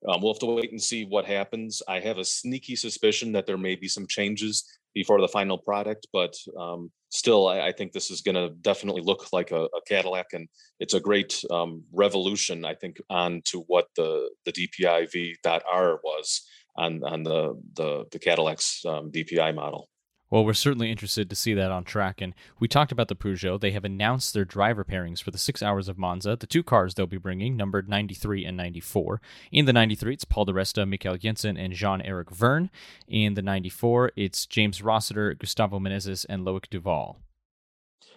um, 0.08 0.20
we'll 0.20 0.34
have 0.34 0.40
to 0.40 0.46
wait 0.46 0.70
and 0.70 0.82
see 0.82 1.04
what 1.04 1.24
happens. 1.24 1.82
I 1.88 2.00
have 2.00 2.18
a 2.18 2.24
sneaky 2.24 2.76
suspicion 2.76 3.32
that 3.32 3.46
there 3.46 3.58
may 3.58 3.74
be 3.74 3.88
some 3.88 4.06
changes 4.06 4.64
before 4.94 5.20
the 5.20 5.28
final 5.28 5.58
product, 5.58 6.06
but 6.12 6.34
um, 6.58 6.90
still, 7.08 7.48
I, 7.48 7.68
I, 7.68 7.72
think 7.72 7.92
this 7.92 8.10
is 8.10 8.20
going 8.20 8.36
to 8.36 8.54
definitely 8.60 9.02
look 9.02 9.32
like 9.32 9.50
a, 9.50 9.64
a, 9.64 9.80
Cadillac, 9.88 10.26
and 10.32 10.48
it's 10.78 10.94
a 10.94 11.00
great 11.00 11.42
um, 11.50 11.82
revolution, 11.92 12.64
I 12.64 12.74
think, 12.74 12.98
on 13.10 13.42
to 13.46 13.60
what 13.66 13.88
the 13.96 14.30
the 14.44 14.52
DPI 14.52 15.10
V.R 15.10 16.00
was 16.04 16.46
on 16.76 17.02
on 17.04 17.22
the 17.24 17.60
the, 17.74 18.04
the 18.12 18.18
Cadillac's 18.18 18.84
um, 18.86 19.10
DPI 19.10 19.54
model. 19.54 19.88
Well, 20.34 20.44
we're 20.44 20.54
certainly 20.54 20.90
interested 20.90 21.30
to 21.30 21.36
see 21.36 21.54
that 21.54 21.70
on 21.70 21.84
track. 21.84 22.20
And 22.20 22.34
we 22.58 22.66
talked 22.66 22.90
about 22.90 23.06
the 23.06 23.14
Peugeot. 23.14 23.60
They 23.60 23.70
have 23.70 23.84
announced 23.84 24.34
their 24.34 24.44
driver 24.44 24.84
pairings 24.84 25.22
for 25.22 25.30
the 25.30 25.38
six 25.38 25.62
hours 25.62 25.88
of 25.88 25.96
Monza. 25.96 26.34
The 26.34 26.48
two 26.48 26.64
cars 26.64 26.94
they'll 26.94 27.06
be 27.06 27.18
bringing, 27.18 27.56
numbered 27.56 27.88
93 27.88 28.44
and 28.44 28.56
94. 28.56 29.20
In 29.52 29.66
the 29.66 29.72
93, 29.72 30.14
it's 30.14 30.24
Paul 30.24 30.46
di 30.46 30.52
Resta, 30.52 30.92
Mikkel 30.92 31.20
Jensen, 31.20 31.56
and 31.56 31.72
Jean 31.72 32.02
Eric 32.02 32.30
Vergne. 32.30 32.68
In 33.06 33.34
the 33.34 33.42
94, 33.42 34.10
it's 34.16 34.44
James 34.44 34.82
Rossiter, 34.82 35.34
Gustavo 35.34 35.78
Menezes, 35.78 36.26
and 36.28 36.44
Loic 36.44 36.68
Duval. 36.68 37.20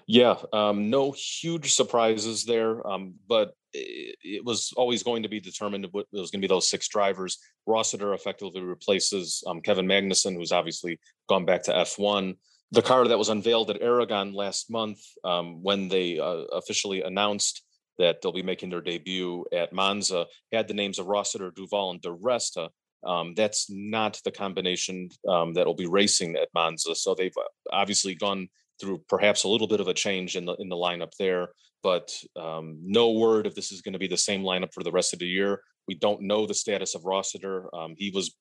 Yeah, 0.09 0.35
um, 0.53 0.89
no 0.89 1.11
huge 1.11 1.73
surprises 1.73 2.45
there, 2.45 2.85
um, 2.87 3.15
but 3.27 3.51
it, 3.73 4.15
it, 4.23 4.45
was 4.45 4.73
always 4.77 5.03
going 5.03 5.23
to 5.23 5.29
be 5.29 5.41
determined 5.41 5.85
what 5.91 6.05
it 6.13 6.17
was 6.17 6.31
going 6.31 6.41
to 6.41 6.47
be 6.47 6.53
those 6.53 6.69
six 6.69 6.87
drivers. 6.87 7.37
Rossiter 7.65 8.13
effectively 8.13 8.61
replaces 8.61 9.43
um, 9.47 9.59
Kevin 9.59 9.85
Magnussen, 9.85 10.35
who's 10.35 10.53
obviously 10.53 10.97
gone 11.27 11.43
back 11.43 11.63
to 11.63 11.73
F1. 11.73 12.37
The 12.71 12.81
car 12.81 13.05
that 13.05 13.17
was 13.17 13.27
unveiled 13.27 13.69
at 13.69 13.81
Aragon 13.81 14.33
last 14.33 14.71
month, 14.71 14.99
um, 15.25 15.61
when 15.61 15.89
they 15.89 16.19
uh, 16.19 16.45
officially 16.53 17.01
announced 17.01 17.63
that 17.97 18.21
they'll 18.21 18.31
be 18.31 18.43
making 18.43 18.69
their 18.69 18.81
debut 18.81 19.45
at 19.51 19.73
Monza 19.73 20.25
had 20.53 20.69
the 20.69 20.73
names 20.73 20.99
of 20.99 21.07
Rossiter, 21.07 21.51
Duval, 21.51 21.91
and 21.91 22.01
Di 22.01 22.09
Resta. 22.09 22.69
Um, 23.05 23.33
that's 23.35 23.67
not 23.69 24.19
the 24.23 24.31
combination 24.31 25.09
um, 25.27 25.53
that 25.53 25.65
will 25.65 25.75
be 25.75 25.87
racing 25.87 26.35
at 26.37 26.49
Monza. 26.53 26.95
So 26.95 27.13
they've 27.13 27.35
uh, 27.37 27.43
obviously 27.71 28.15
gone 28.15 28.47
through 28.79 29.01
perhaps 29.09 29.43
a 29.43 29.49
little 29.49 29.67
bit 29.67 29.79
of 29.79 29.87
a 29.87 29.93
change 29.93 30.35
in 30.35 30.45
the 30.45 30.55
in 30.59 30.69
the 30.69 30.75
lineup 30.75 31.11
there, 31.19 31.49
but 31.83 32.11
um, 32.35 32.79
no 32.83 33.11
word 33.11 33.47
if 33.47 33.55
this 33.55 33.71
is 33.71 33.81
going 33.81 33.93
to 33.93 33.99
be 33.99 34.07
the 34.07 34.17
same 34.17 34.43
lineup 34.43 34.73
for 34.73 34.83
the 34.83 34.91
rest 34.91 35.13
of 35.13 35.19
the 35.19 35.27
year. 35.27 35.61
We 35.87 35.95
don't 35.95 36.21
know 36.21 36.45
the 36.45 36.53
status 36.53 36.95
of 36.95 37.05
Rossiter. 37.05 37.73
Um, 37.73 37.95
he 37.97 38.11
was 38.13 38.35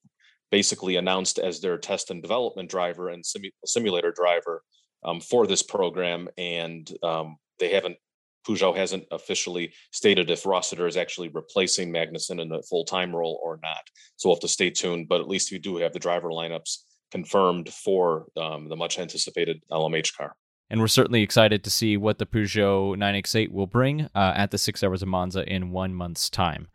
basically 0.51 0.95
announced 0.95 1.39
as 1.39 1.59
their 1.59 1.77
test 1.77 2.11
and 2.11 2.21
development 2.21 2.69
driver 2.69 3.09
and 3.09 3.23
simu- 3.23 3.51
simulator 3.65 4.11
driver 4.11 4.63
um, 5.03 5.19
for 5.21 5.47
this 5.47 5.63
program, 5.63 6.27
and 6.37 6.89
um, 7.03 7.37
they 7.59 7.69
haven't. 7.69 7.97
Peugeot 8.47 8.77
hasn't 8.77 9.03
officially 9.11 9.73
stated 9.91 10.29
if 10.29 10.45
Rossiter 10.45 10.87
is 10.87 10.95
actually 10.95 11.27
replacing 11.27 11.91
Magnussen 11.91 12.39
in 12.41 12.47
the 12.47 12.63
full 12.69 12.85
time 12.85 13.13
role 13.13 13.41
or 13.43 13.59
not. 13.61 13.81
So 14.15 14.29
we'll 14.29 14.37
have 14.37 14.41
to 14.41 14.47
stay 14.47 14.69
tuned. 14.69 15.09
But 15.09 15.19
at 15.19 15.27
least 15.27 15.51
we 15.51 15.59
do 15.59 15.75
have 15.77 15.91
the 15.91 15.99
driver 15.99 16.29
lineups 16.29 16.77
confirmed 17.11 17.69
for 17.69 18.25
um, 18.37 18.69
the 18.69 18.75
much 18.75 18.99
anticipated 18.99 19.61
LMH 19.71 20.15
car. 20.15 20.35
And 20.69 20.81
we're 20.81 20.87
certainly 20.87 21.21
excited 21.21 21.63
to 21.63 21.69
see 21.69 21.95
what 21.95 22.17
the 22.17 22.25
Peugeot 22.25 22.97
9X8 22.97 23.51
will 23.51 23.67
bring 23.67 24.01
uh, 24.13 24.33
at 24.35 24.51
the 24.51 24.57
six 24.57 24.83
hours 24.83 25.01
of 25.01 25.07
Monza 25.07 25.49
in 25.51 25.71
one 25.71 25.93
month's 25.93 26.29
time. 26.29 26.67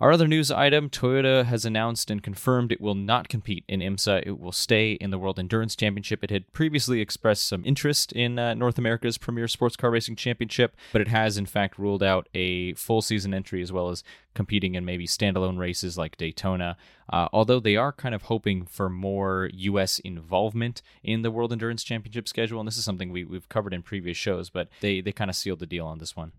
Our 0.00 0.12
other 0.12 0.28
news 0.28 0.52
item 0.52 0.90
Toyota 0.90 1.44
has 1.44 1.64
announced 1.64 2.08
and 2.08 2.22
confirmed 2.22 2.70
it 2.70 2.80
will 2.80 2.94
not 2.94 3.28
compete 3.28 3.64
in 3.66 3.80
IMSA. 3.80 4.22
It 4.24 4.38
will 4.38 4.52
stay 4.52 4.92
in 4.92 5.10
the 5.10 5.18
World 5.18 5.40
Endurance 5.40 5.74
Championship. 5.74 6.22
It 6.22 6.30
had 6.30 6.52
previously 6.52 7.00
expressed 7.00 7.48
some 7.48 7.64
interest 7.64 8.12
in 8.12 8.38
uh, 8.38 8.54
North 8.54 8.78
America's 8.78 9.18
premier 9.18 9.48
sports 9.48 9.74
car 9.74 9.90
racing 9.90 10.14
championship, 10.14 10.76
but 10.92 11.00
it 11.00 11.08
has 11.08 11.36
in 11.36 11.46
fact 11.46 11.80
ruled 11.80 12.04
out 12.04 12.28
a 12.32 12.74
full 12.74 13.02
season 13.02 13.34
entry 13.34 13.60
as 13.60 13.72
well 13.72 13.88
as 13.88 14.04
competing 14.34 14.76
in 14.76 14.84
maybe 14.84 15.04
standalone 15.04 15.58
races 15.58 15.98
like 15.98 16.16
Daytona. 16.16 16.76
Uh, 17.12 17.26
although 17.32 17.58
they 17.58 17.74
are 17.74 17.90
kind 17.90 18.14
of 18.14 18.22
hoping 18.22 18.66
for 18.66 18.88
more 18.88 19.50
U.S. 19.52 19.98
involvement 19.98 20.80
in 21.02 21.22
the 21.22 21.30
World 21.32 21.50
Endurance 21.50 21.82
Championship 21.82 22.28
schedule, 22.28 22.60
and 22.60 22.68
this 22.68 22.76
is 22.76 22.84
something 22.84 23.10
we, 23.10 23.24
we've 23.24 23.48
covered 23.48 23.74
in 23.74 23.82
previous 23.82 24.16
shows, 24.16 24.48
but 24.48 24.68
they, 24.80 25.00
they 25.00 25.10
kind 25.10 25.28
of 25.28 25.34
sealed 25.34 25.58
the 25.58 25.66
deal 25.66 25.88
on 25.88 25.98
this 25.98 26.14
one. 26.14 26.30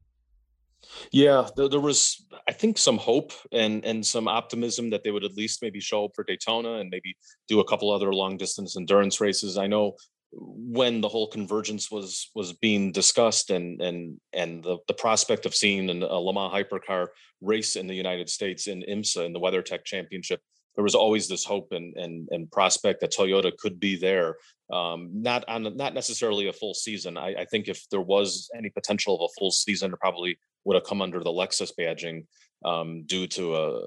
Yeah, 1.12 1.48
there, 1.56 1.70
there, 1.70 1.80
was, 1.80 2.26
I 2.48 2.52
think, 2.52 2.78
some 2.78 2.98
hope 2.98 3.32
and 3.52 3.84
and 3.86 4.06
some 4.06 4.28
optimism 4.28 4.90
that 4.92 5.04
they 5.04 5.12
would 5.12 5.24
at 5.24 5.36
least 5.36 5.62
maybe 5.62 5.80
show 5.80 6.06
up 6.06 6.12
for 6.16 6.24
Daytona 6.24 6.76
and 6.76 6.90
maybe 6.90 7.16
do 7.48 7.60
a 7.60 7.68
couple 7.68 7.92
other 7.92 8.14
long 8.14 8.38
distance 8.38 8.76
endurance 8.78 9.22
races. 9.22 9.58
I 9.58 9.68
know 9.68 9.96
when 10.32 11.02
the 11.02 11.10
whole 11.10 11.28
convergence 11.28 11.90
was 11.90 12.30
was 12.36 12.54
being 12.54 12.92
discussed 12.92 13.50
and 13.50 13.82
and 13.82 14.20
and 14.34 14.64
the, 14.64 14.78
the 14.88 14.94
prospect 14.94 15.46
of 15.46 15.56
seeing 15.56 15.90
an, 15.90 16.04
a 16.04 16.20
Le 16.20 16.34
Mans 16.34 16.54
hypercar 16.54 17.08
race 17.42 17.76
in 17.76 17.88
the 17.88 17.96
United 17.96 18.30
States 18.30 18.68
in 18.68 18.84
IMSA 18.90 19.26
in 19.26 19.34
the 19.34 19.40
WeatherTech 19.40 19.86
Championship 19.86 20.42
there 20.80 20.84
was 20.84 20.96
always 20.96 21.28
this 21.28 21.44
hope 21.44 21.74
and 21.74 21.94
and, 21.98 22.30
and 22.32 22.52
prospect 22.52 23.02
that 23.02 23.12
Toyota 23.12 23.52
could 23.58 23.82
be 23.82 23.98
there. 23.98 24.38
Um, 24.72 25.10
not 25.14 25.44
on 25.50 25.76
not 25.76 25.94
necessarily 25.94 26.48
a 26.48 26.54
full 26.54 26.74
season. 26.74 27.18
I, 27.18 27.36
I, 27.40 27.46
think 27.46 27.68
if 27.68 27.90
there 27.90 28.02
was 28.02 28.50
any 28.56 28.70
potential 28.70 29.16
of 29.16 29.30
a 29.30 29.34
full 29.38 29.52
season, 29.52 29.92
it 29.92 30.00
probably 30.00 30.38
would 30.66 30.76
have 30.76 30.84
come 30.84 31.02
under 31.02 31.20
the 31.24 31.30
Lexus 31.32 31.72
badging 31.80 32.26
um, 32.66 33.04
due 33.06 33.28
to 33.28 33.54
uh, 33.54 33.80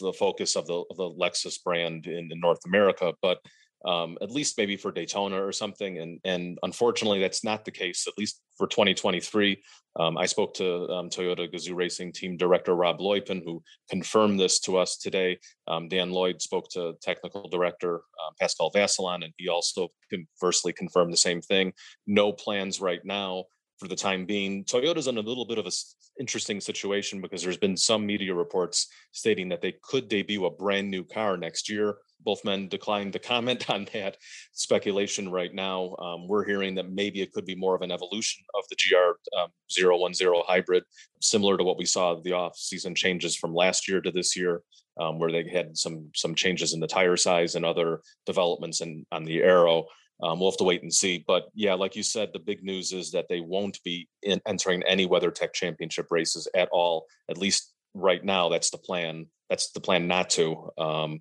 the 0.00 0.14
focus 0.18 0.56
of 0.56 0.66
the 0.66 0.84
of 0.90 0.96
the 0.96 1.10
Lexus 1.10 1.62
brand 1.62 2.06
in, 2.06 2.30
in 2.30 2.40
North 2.40 2.60
America. 2.66 3.12
But 3.22 3.38
um, 3.84 4.16
at 4.22 4.30
least 4.30 4.58
maybe 4.58 4.76
for 4.76 4.92
Daytona 4.92 5.44
or 5.44 5.52
something. 5.52 5.98
And 5.98 6.20
and 6.24 6.58
unfortunately, 6.62 7.20
that's 7.20 7.44
not 7.44 7.64
the 7.64 7.70
case. 7.70 8.06
At 8.06 8.16
least 8.16 8.40
for 8.56 8.66
2023, 8.66 9.62
um, 9.98 10.16
I 10.16 10.26
spoke 10.26 10.54
to 10.54 10.88
um, 10.88 11.08
Toyota 11.08 11.52
Gazoo 11.52 11.74
Racing 11.74 12.12
Team 12.12 12.36
Director 12.36 12.74
Rob 12.74 12.98
Leupen, 12.98 13.42
who 13.44 13.62
confirmed 13.90 14.38
this 14.38 14.60
to 14.60 14.78
us 14.78 14.96
today. 14.96 15.38
Um, 15.66 15.88
Dan 15.88 16.12
Lloyd 16.12 16.40
spoke 16.40 16.68
to 16.70 16.94
Technical 17.02 17.48
Director 17.48 17.96
uh, 17.96 18.32
Pascal 18.40 18.70
Vasselon, 18.70 19.24
and 19.24 19.32
he 19.36 19.48
also 19.48 19.88
conversely 20.10 20.72
confirmed 20.72 21.12
the 21.12 21.18
same 21.18 21.40
thing. 21.40 21.72
No 22.06 22.32
plans 22.32 22.80
right 22.80 23.04
now 23.04 23.44
for 23.82 23.88
the 23.88 23.96
time 23.96 24.24
being. 24.24 24.64
Toyota's 24.64 25.08
in 25.08 25.18
a 25.18 25.20
little 25.20 25.44
bit 25.44 25.58
of 25.58 25.66
an 25.66 25.72
interesting 26.18 26.60
situation 26.60 27.20
because 27.20 27.42
there's 27.42 27.58
been 27.58 27.76
some 27.76 28.06
media 28.06 28.34
reports 28.34 28.86
stating 29.10 29.48
that 29.48 29.60
they 29.60 29.74
could 29.82 30.08
debut 30.08 30.46
a 30.46 30.50
brand 30.50 30.90
new 30.90 31.04
car 31.04 31.36
next 31.36 31.68
year 31.68 31.96
both 32.24 32.44
men 32.44 32.68
declined 32.68 33.12
to 33.12 33.18
comment 33.18 33.68
on 33.70 33.86
that 33.92 34.16
speculation 34.52 35.30
right 35.30 35.52
now. 35.54 35.94
Um, 35.98 36.28
we're 36.28 36.44
hearing 36.44 36.74
that 36.76 36.90
maybe 36.90 37.20
it 37.20 37.32
could 37.32 37.44
be 37.44 37.54
more 37.54 37.74
of 37.74 37.82
an 37.82 37.90
evolution 37.90 38.44
of 38.54 38.64
the 38.68 38.76
GR 38.76 39.38
um, 39.38 39.50
010 39.70 40.42
hybrid, 40.46 40.84
similar 41.20 41.56
to 41.56 41.64
what 41.64 41.78
we 41.78 41.84
saw 41.84 42.20
the 42.20 42.32
off-season 42.32 42.94
changes 42.94 43.36
from 43.36 43.54
last 43.54 43.88
year 43.88 44.00
to 44.00 44.10
this 44.10 44.36
year, 44.36 44.62
um, 45.00 45.18
where 45.18 45.32
they 45.32 45.48
had 45.48 45.76
some 45.76 46.10
some 46.14 46.34
changes 46.34 46.74
in 46.74 46.80
the 46.80 46.86
tire 46.86 47.16
size 47.16 47.54
and 47.54 47.64
other 47.64 48.00
developments 48.26 48.80
in, 48.80 49.06
on 49.12 49.24
the 49.24 49.42
aero. 49.42 49.86
Um, 50.22 50.38
we'll 50.38 50.50
have 50.50 50.58
to 50.58 50.64
wait 50.64 50.82
and 50.82 50.92
see. 50.92 51.24
But 51.26 51.48
yeah, 51.54 51.74
like 51.74 51.96
you 51.96 52.02
said, 52.02 52.30
the 52.32 52.38
big 52.38 52.62
news 52.62 52.92
is 52.92 53.10
that 53.10 53.26
they 53.28 53.40
won't 53.40 53.82
be 53.84 54.08
in, 54.22 54.40
entering 54.46 54.82
any 54.84 55.06
WeatherTech 55.06 55.52
Championship 55.52 56.06
races 56.10 56.48
at 56.54 56.68
all. 56.70 57.06
At 57.28 57.38
least 57.38 57.72
right 57.94 58.24
now, 58.24 58.48
that's 58.48 58.70
the 58.70 58.78
plan. 58.78 59.26
That's 59.50 59.72
the 59.72 59.80
plan 59.80 60.06
not 60.06 60.30
to. 60.30 60.70
Um, 60.78 61.18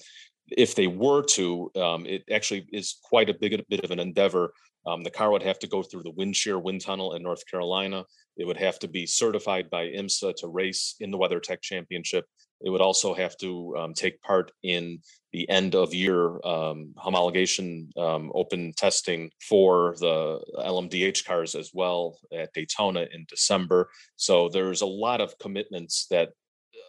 if 0.49 0.75
they 0.75 0.87
were 0.87 1.23
to, 1.23 1.71
um, 1.75 2.05
it 2.05 2.23
actually 2.31 2.67
is 2.71 2.97
quite 3.03 3.29
a 3.29 3.33
big 3.33 3.53
a 3.53 3.63
bit 3.69 3.83
of 3.83 3.91
an 3.91 3.99
endeavor. 3.99 4.53
Um, 4.85 5.03
the 5.03 5.11
car 5.11 5.31
would 5.31 5.43
have 5.43 5.59
to 5.59 5.67
go 5.67 5.83
through 5.83 6.03
the 6.03 6.11
Windshear 6.11 6.61
wind 6.61 6.81
tunnel 6.81 7.13
in 7.13 7.23
North 7.23 7.45
Carolina. 7.49 8.03
It 8.37 8.45
would 8.45 8.57
have 8.57 8.79
to 8.79 8.87
be 8.87 9.05
certified 9.05 9.69
by 9.69 9.87
IMSA 9.87 10.35
to 10.37 10.47
race 10.47 10.95
in 10.99 11.11
the 11.11 11.17
WeatherTech 11.17 11.61
Championship. 11.61 12.25
It 12.63 12.69
would 12.69 12.81
also 12.81 13.13
have 13.13 13.37
to 13.37 13.75
um, 13.77 13.93
take 13.93 14.21
part 14.21 14.51
in 14.63 14.99
the 15.33 15.49
end 15.49 15.75
of 15.75 15.93
year 15.93 16.45
um, 16.45 16.93
homologation 16.97 17.95
um, 17.97 18.31
open 18.35 18.73
testing 18.75 19.31
for 19.41 19.95
the 19.99 20.39
LMDH 20.59 21.25
cars 21.25 21.55
as 21.55 21.71
well 21.73 22.17
at 22.33 22.53
Daytona 22.53 23.07
in 23.13 23.25
December. 23.27 23.89
So 24.15 24.49
there's 24.49 24.81
a 24.81 24.85
lot 24.85 25.21
of 25.21 25.37
commitments 25.39 26.07
that 26.11 26.31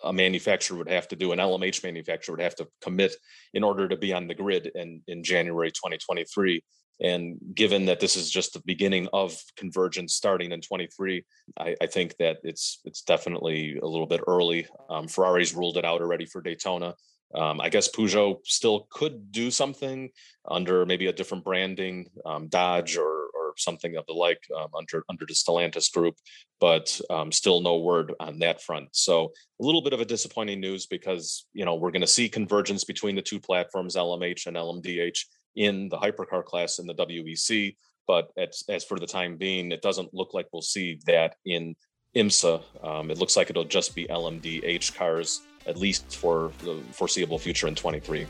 a 0.05 0.13
manufacturer 0.13 0.79
would 0.79 0.91
have 0.91 1.09
to 1.09 1.17
do, 1.17 1.33
an 1.33 1.39
LMH 1.39 1.85
manufacturer 1.85 2.35
would 2.35 2.43
have 2.43 2.57
to 2.57 2.69
commit 2.83 3.15
in 3.55 3.63
order 3.63 3.89
to 3.89 3.97
be 3.97 4.13
on 4.13 4.27
the 4.27 4.35
grid 4.35 4.71
in, 4.75 5.03
in 5.07 5.23
January 5.23 5.71
2023. 5.71 6.63
And 7.03 7.39
given 7.55 7.87
that 7.87 8.01
this 8.01 8.17
is 8.17 8.31
just 8.31 8.53
the 8.53 8.63
beginning 8.65 9.09
of 9.13 9.37
convergence 9.57 10.15
starting 10.15 10.53
in 10.53 10.61
23, 10.61 11.25
I, 11.59 11.77
I 11.81 11.87
think 11.87 12.17
that 12.19 12.39
it's 12.45 12.81
it's 12.85 13.03
definitely 13.03 13.79
a 13.79 13.87
little 13.87 14.07
bit 14.07 14.21
early. 14.27 14.67
Um, 14.89 15.09
Ferrari's 15.09 15.55
ruled 15.55 15.77
it 15.77 15.85
out 15.85 16.01
already 16.01 16.27
for 16.27 16.41
Daytona. 16.41 16.95
Um, 17.35 17.61
I 17.61 17.71
guess 17.71 17.89
Peugeot 17.89 18.39
still 18.45 18.87
could 18.91 19.33
do 19.33 19.51
something 19.51 20.11
under 20.49 20.85
maybe 20.85 21.07
a 21.07 21.13
different 21.13 21.45
branding, 21.45 22.09
um, 22.27 22.49
Dodge 22.49 22.97
or 22.97 23.23
something 23.57 23.97
of 23.97 24.07
the 24.07 24.13
like 24.13 24.43
um, 24.57 24.69
under 24.77 25.05
under 25.09 25.27
the 25.27 25.35
Stellantis 25.35 25.93
group, 25.93 26.17
but 26.61 27.01
um, 27.11 27.33
still 27.33 27.61
no 27.61 27.79
word 27.79 28.15
on 28.21 28.39
that 28.41 28.63
front. 28.63 28.89
So 28.93 29.33
a 29.61 29.65
little 29.65 29.83
bit 29.83 29.93
of 29.93 30.01
a 30.01 30.05
disappointing 30.05 30.61
news 30.61 30.87
because 30.87 31.47
you 31.53 31.65
know 31.65 31.75
we're 31.75 31.91
going 31.91 32.03
to 32.03 32.07
see 32.07 32.29
convergence 32.29 32.85
between 32.85 33.17
the 33.17 33.23
two 33.23 33.41
platforms, 33.41 33.97
LMH 33.97 34.47
and 34.47 34.57
LMDH, 34.57 35.25
in 35.57 35.89
the 35.89 35.99
hypercar 35.99 36.45
class 36.45 36.79
in 36.79 36.87
the 36.87 36.95
WEC. 36.95 37.77
But 38.07 38.31
as, 38.37 38.65
as 38.69 38.85
for 38.85 38.99
the 38.99 39.07
time 39.07 39.37
being, 39.37 39.73
it 39.73 39.83
doesn't 39.83 40.13
look 40.13 40.35
like 40.35 40.49
we'll 40.53 40.63
see 40.63 40.99
that 41.07 41.37
in 41.45 41.77
IMSA. 42.17 42.63
Um, 42.85 43.11
it 43.11 43.19
looks 43.19 43.37
like 43.37 43.51
it'll 43.51 43.65
just 43.65 43.95
be 43.95 44.07
LMDH 44.07 44.95
cars 44.95 45.43
at 45.67 45.77
least 45.77 46.17
for 46.17 46.51
the 46.65 46.81
foreseeable 46.93 47.39
future 47.39 47.69
in 47.69 47.75
23. 47.75 48.27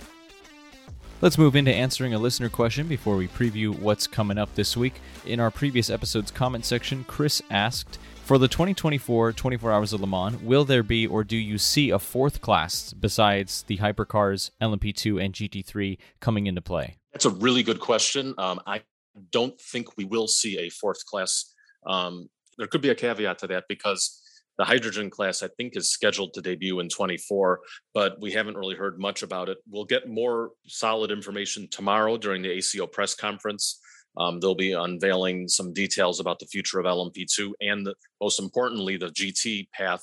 Let's 1.20 1.38
move 1.38 1.54
into 1.54 1.72
answering 1.72 2.14
a 2.14 2.18
listener 2.18 2.48
question 2.48 2.88
before 2.88 3.16
we 3.16 3.28
preview 3.28 3.78
what's 3.78 4.08
coming 4.08 4.38
up 4.38 4.52
this 4.56 4.76
week. 4.76 4.94
In 5.24 5.38
our 5.38 5.52
previous 5.52 5.88
episode's 5.88 6.32
comment 6.32 6.64
section, 6.64 7.04
Chris 7.04 7.40
asked, 7.48 7.98
for 8.24 8.38
the 8.38 8.48
2024 8.48 9.32
24 9.32 9.72
Hours 9.72 9.92
of 9.92 10.00
Le 10.00 10.06
Mans, 10.06 10.40
will 10.42 10.64
there 10.64 10.82
be 10.82 11.06
or 11.06 11.22
do 11.22 11.36
you 11.36 11.58
see 11.58 11.90
a 11.90 11.98
fourth 11.98 12.40
class 12.40 12.92
besides 12.92 13.62
the 13.64 13.78
hypercars, 13.78 14.50
LMP2, 14.60 15.24
and 15.24 15.32
GT3 15.32 15.96
coming 16.20 16.46
into 16.46 16.60
play? 16.60 16.96
That's 17.12 17.24
a 17.24 17.30
really 17.30 17.62
good 17.62 17.80
question. 17.80 18.34
Um, 18.38 18.60
I 18.66 18.82
don't 19.30 19.60
think 19.60 19.96
we 19.96 20.04
will 20.04 20.28
see 20.28 20.58
a 20.58 20.70
fourth 20.70 21.04
class. 21.04 21.54
Um, 21.86 22.28
there 22.58 22.66
could 22.66 22.80
be 22.80 22.90
a 22.90 22.94
caveat 22.94 23.38
to 23.38 23.46
that 23.48 23.64
because 23.68 24.22
the 24.58 24.64
hydrogen 24.64 25.10
class, 25.10 25.42
I 25.42 25.48
think, 25.56 25.76
is 25.76 25.90
scheduled 25.90 26.34
to 26.34 26.42
debut 26.42 26.80
in 26.80 26.88
24, 26.88 27.60
but 27.94 28.20
we 28.20 28.32
haven't 28.32 28.56
really 28.56 28.76
heard 28.76 28.98
much 28.98 29.22
about 29.22 29.48
it. 29.48 29.58
We'll 29.68 29.84
get 29.84 30.08
more 30.08 30.50
solid 30.66 31.10
information 31.10 31.68
tomorrow 31.70 32.16
during 32.16 32.42
the 32.42 32.50
ACO 32.50 32.86
press 32.86 33.14
conference. 33.14 33.80
Um, 34.18 34.40
they'll 34.40 34.54
be 34.54 34.72
unveiling 34.72 35.48
some 35.48 35.72
details 35.72 36.20
about 36.20 36.38
the 36.38 36.46
future 36.46 36.78
of 36.78 36.84
LMP2 36.84 37.52
and, 37.62 37.86
the, 37.86 37.94
most 38.20 38.38
importantly, 38.38 38.98
the 38.98 39.08
GT 39.08 39.70
path 39.70 40.02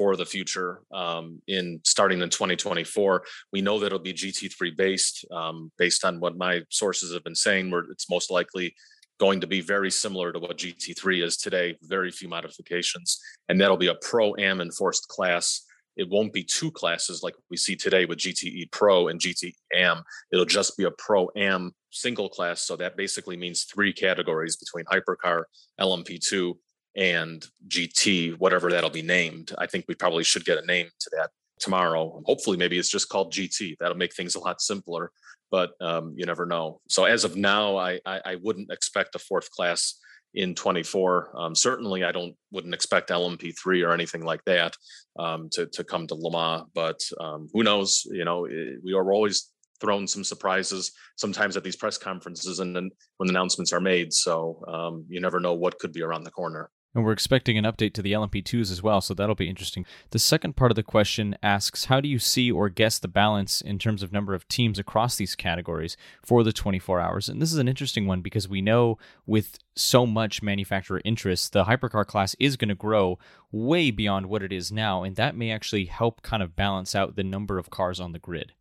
for 0.00 0.16
the 0.16 0.24
future 0.24 0.80
um, 0.94 1.42
in 1.46 1.78
starting 1.84 2.22
in 2.22 2.30
2024. 2.30 3.22
We 3.52 3.60
know 3.60 3.78
that 3.78 3.88
it'll 3.88 3.98
be 3.98 4.14
GT3 4.14 4.74
based, 4.74 5.26
um, 5.30 5.70
based 5.76 6.06
on 6.06 6.20
what 6.20 6.38
my 6.38 6.62
sources 6.70 7.12
have 7.12 7.22
been 7.22 7.34
saying. 7.34 7.70
Where 7.70 7.84
it's 7.90 8.08
most 8.08 8.30
likely 8.30 8.74
going 9.18 9.42
to 9.42 9.46
be 9.46 9.60
very 9.60 9.90
similar 9.90 10.32
to 10.32 10.38
what 10.38 10.56
GT3 10.56 11.22
is 11.22 11.36
today, 11.36 11.76
very 11.82 12.10
few 12.10 12.30
modifications. 12.30 13.20
And 13.50 13.60
that'll 13.60 13.76
be 13.76 13.88
a 13.88 13.94
pro 13.96 14.34
am 14.36 14.62
enforced 14.62 15.06
class. 15.08 15.66
It 15.98 16.08
won't 16.08 16.32
be 16.32 16.44
two 16.44 16.70
classes 16.70 17.22
like 17.22 17.34
we 17.50 17.58
see 17.58 17.76
today 17.76 18.06
with 18.06 18.20
GTE 18.20 18.72
Pro 18.72 19.08
and 19.08 19.20
GTE 19.20 19.52
Am. 19.74 20.02
It'll 20.32 20.46
just 20.46 20.78
be 20.78 20.84
a 20.84 20.90
pro 20.92 21.28
am 21.36 21.72
single 21.90 22.30
class. 22.30 22.62
So 22.62 22.74
that 22.76 22.96
basically 22.96 23.36
means 23.36 23.64
three 23.64 23.92
categories 23.92 24.56
between 24.56 24.86
hypercar, 24.86 25.42
LMP2, 25.78 26.54
and 26.96 27.46
GT, 27.68 28.38
whatever 28.38 28.70
that'll 28.70 28.90
be 28.90 29.02
named. 29.02 29.52
I 29.58 29.66
think 29.66 29.84
we 29.88 29.94
probably 29.94 30.24
should 30.24 30.44
get 30.44 30.58
a 30.58 30.66
name 30.66 30.88
to 31.00 31.10
that 31.16 31.30
tomorrow. 31.58 32.22
Hopefully, 32.26 32.56
maybe 32.56 32.78
it's 32.78 32.90
just 32.90 33.08
called 33.08 33.32
GT. 33.32 33.76
That'll 33.78 33.96
make 33.96 34.14
things 34.14 34.34
a 34.34 34.40
lot 34.40 34.60
simpler, 34.60 35.12
but 35.50 35.72
um, 35.80 36.14
you 36.16 36.26
never 36.26 36.46
know. 36.46 36.80
So 36.88 37.04
as 37.04 37.24
of 37.24 37.36
now, 37.36 37.76
I, 37.76 38.00
I, 38.04 38.20
I 38.24 38.34
wouldn't 38.36 38.72
expect 38.72 39.14
a 39.14 39.18
fourth 39.18 39.50
class 39.50 40.00
in 40.34 40.54
24. 40.54 41.30
Um, 41.36 41.54
certainly, 41.54 42.04
I 42.04 42.12
don't 42.12 42.34
wouldn't 42.50 42.74
expect 42.74 43.10
LMP3 43.10 43.86
or 43.86 43.92
anything 43.92 44.24
like 44.24 44.44
that 44.46 44.74
um, 45.18 45.48
to 45.52 45.66
to 45.66 45.84
come 45.84 46.06
to 46.08 46.14
Le 46.14 46.32
Mans. 46.32 46.68
But 46.74 47.00
um, 47.20 47.48
who 47.52 47.62
knows? 47.62 48.06
You 48.10 48.24
know, 48.24 48.46
eh, 48.46 48.76
we 48.82 48.94
are 48.94 49.12
always 49.12 49.50
thrown 49.80 50.06
some 50.06 50.22
surprises 50.22 50.92
sometimes 51.16 51.56
at 51.56 51.64
these 51.64 51.76
press 51.76 51.96
conferences 51.96 52.60
and 52.60 52.76
then 52.76 52.90
when 53.16 53.30
announcements 53.30 53.72
are 53.72 53.80
made. 53.80 54.12
So 54.12 54.62
um, 54.68 55.06
you 55.08 55.20
never 55.20 55.40
know 55.40 55.54
what 55.54 55.78
could 55.78 55.92
be 55.92 56.02
around 56.02 56.24
the 56.24 56.30
corner. 56.30 56.70
And 56.92 57.04
we're 57.04 57.12
expecting 57.12 57.56
an 57.56 57.64
update 57.64 57.94
to 57.94 58.02
the 58.02 58.12
LMP2s 58.12 58.72
as 58.72 58.82
well, 58.82 59.00
so 59.00 59.14
that'll 59.14 59.36
be 59.36 59.48
interesting. 59.48 59.86
The 60.10 60.18
second 60.18 60.56
part 60.56 60.72
of 60.72 60.74
the 60.74 60.82
question 60.82 61.36
asks 61.40 61.84
How 61.84 62.00
do 62.00 62.08
you 62.08 62.18
see 62.18 62.50
or 62.50 62.68
guess 62.68 62.98
the 62.98 63.06
balance 63.06 63.60
in 63.60 63.78
terms 63.78 64.02
of 64.02 64.12
number 64.12 64.34
of 64.34 64.48
teams 64.48 64.76
across 64.76 65.14
these 65.14 65.36
categories 65.36 65.96
for 66.24 66.42
the 66.42 66.52
24 66.52 66.98
hours? 66.98 67.28
And 67.28 67.40
this 67.40 67.52
is 67.52 67.58
an 67.58 67.68
interesting 67.68 68.08
one 68.08 68.22
because 68.22 68.48
we 68.48 68.60
know 68.60 68.98
with 69.24 69.58
so 69.76 70.04
much 70.04 70.42
manufacturer 70.42 71.00
interest, 71.04 71.52
the 71.52 71.64
hypercar 71.64 72.04
class 72.04 72.34
is 72.40 72.56
going 72.56 72.70
to 72.70 72.74
grow 72.74 73.20
way 73.52 73.92
beyond 73.92 74.26
what 74.26 74.42
it 74.42 74.52
is 74.52 74.72
now, 74.72 75.04
and 75.04 75.14
that 75.14 75.36
may 75.36 75.52
actually 75.52 75.84
help 75.84 76.22
kind 76.22 76.42
of 76.42 76.56
balance 76.56 76.96
out 76.96 77.14
the 77.14 77.22
number 77.22 77.56
of 77.56 77.70
cars 77.70 78.00
on 78.00 78.10
the 78.10 78.18
grid. 78.18 78.52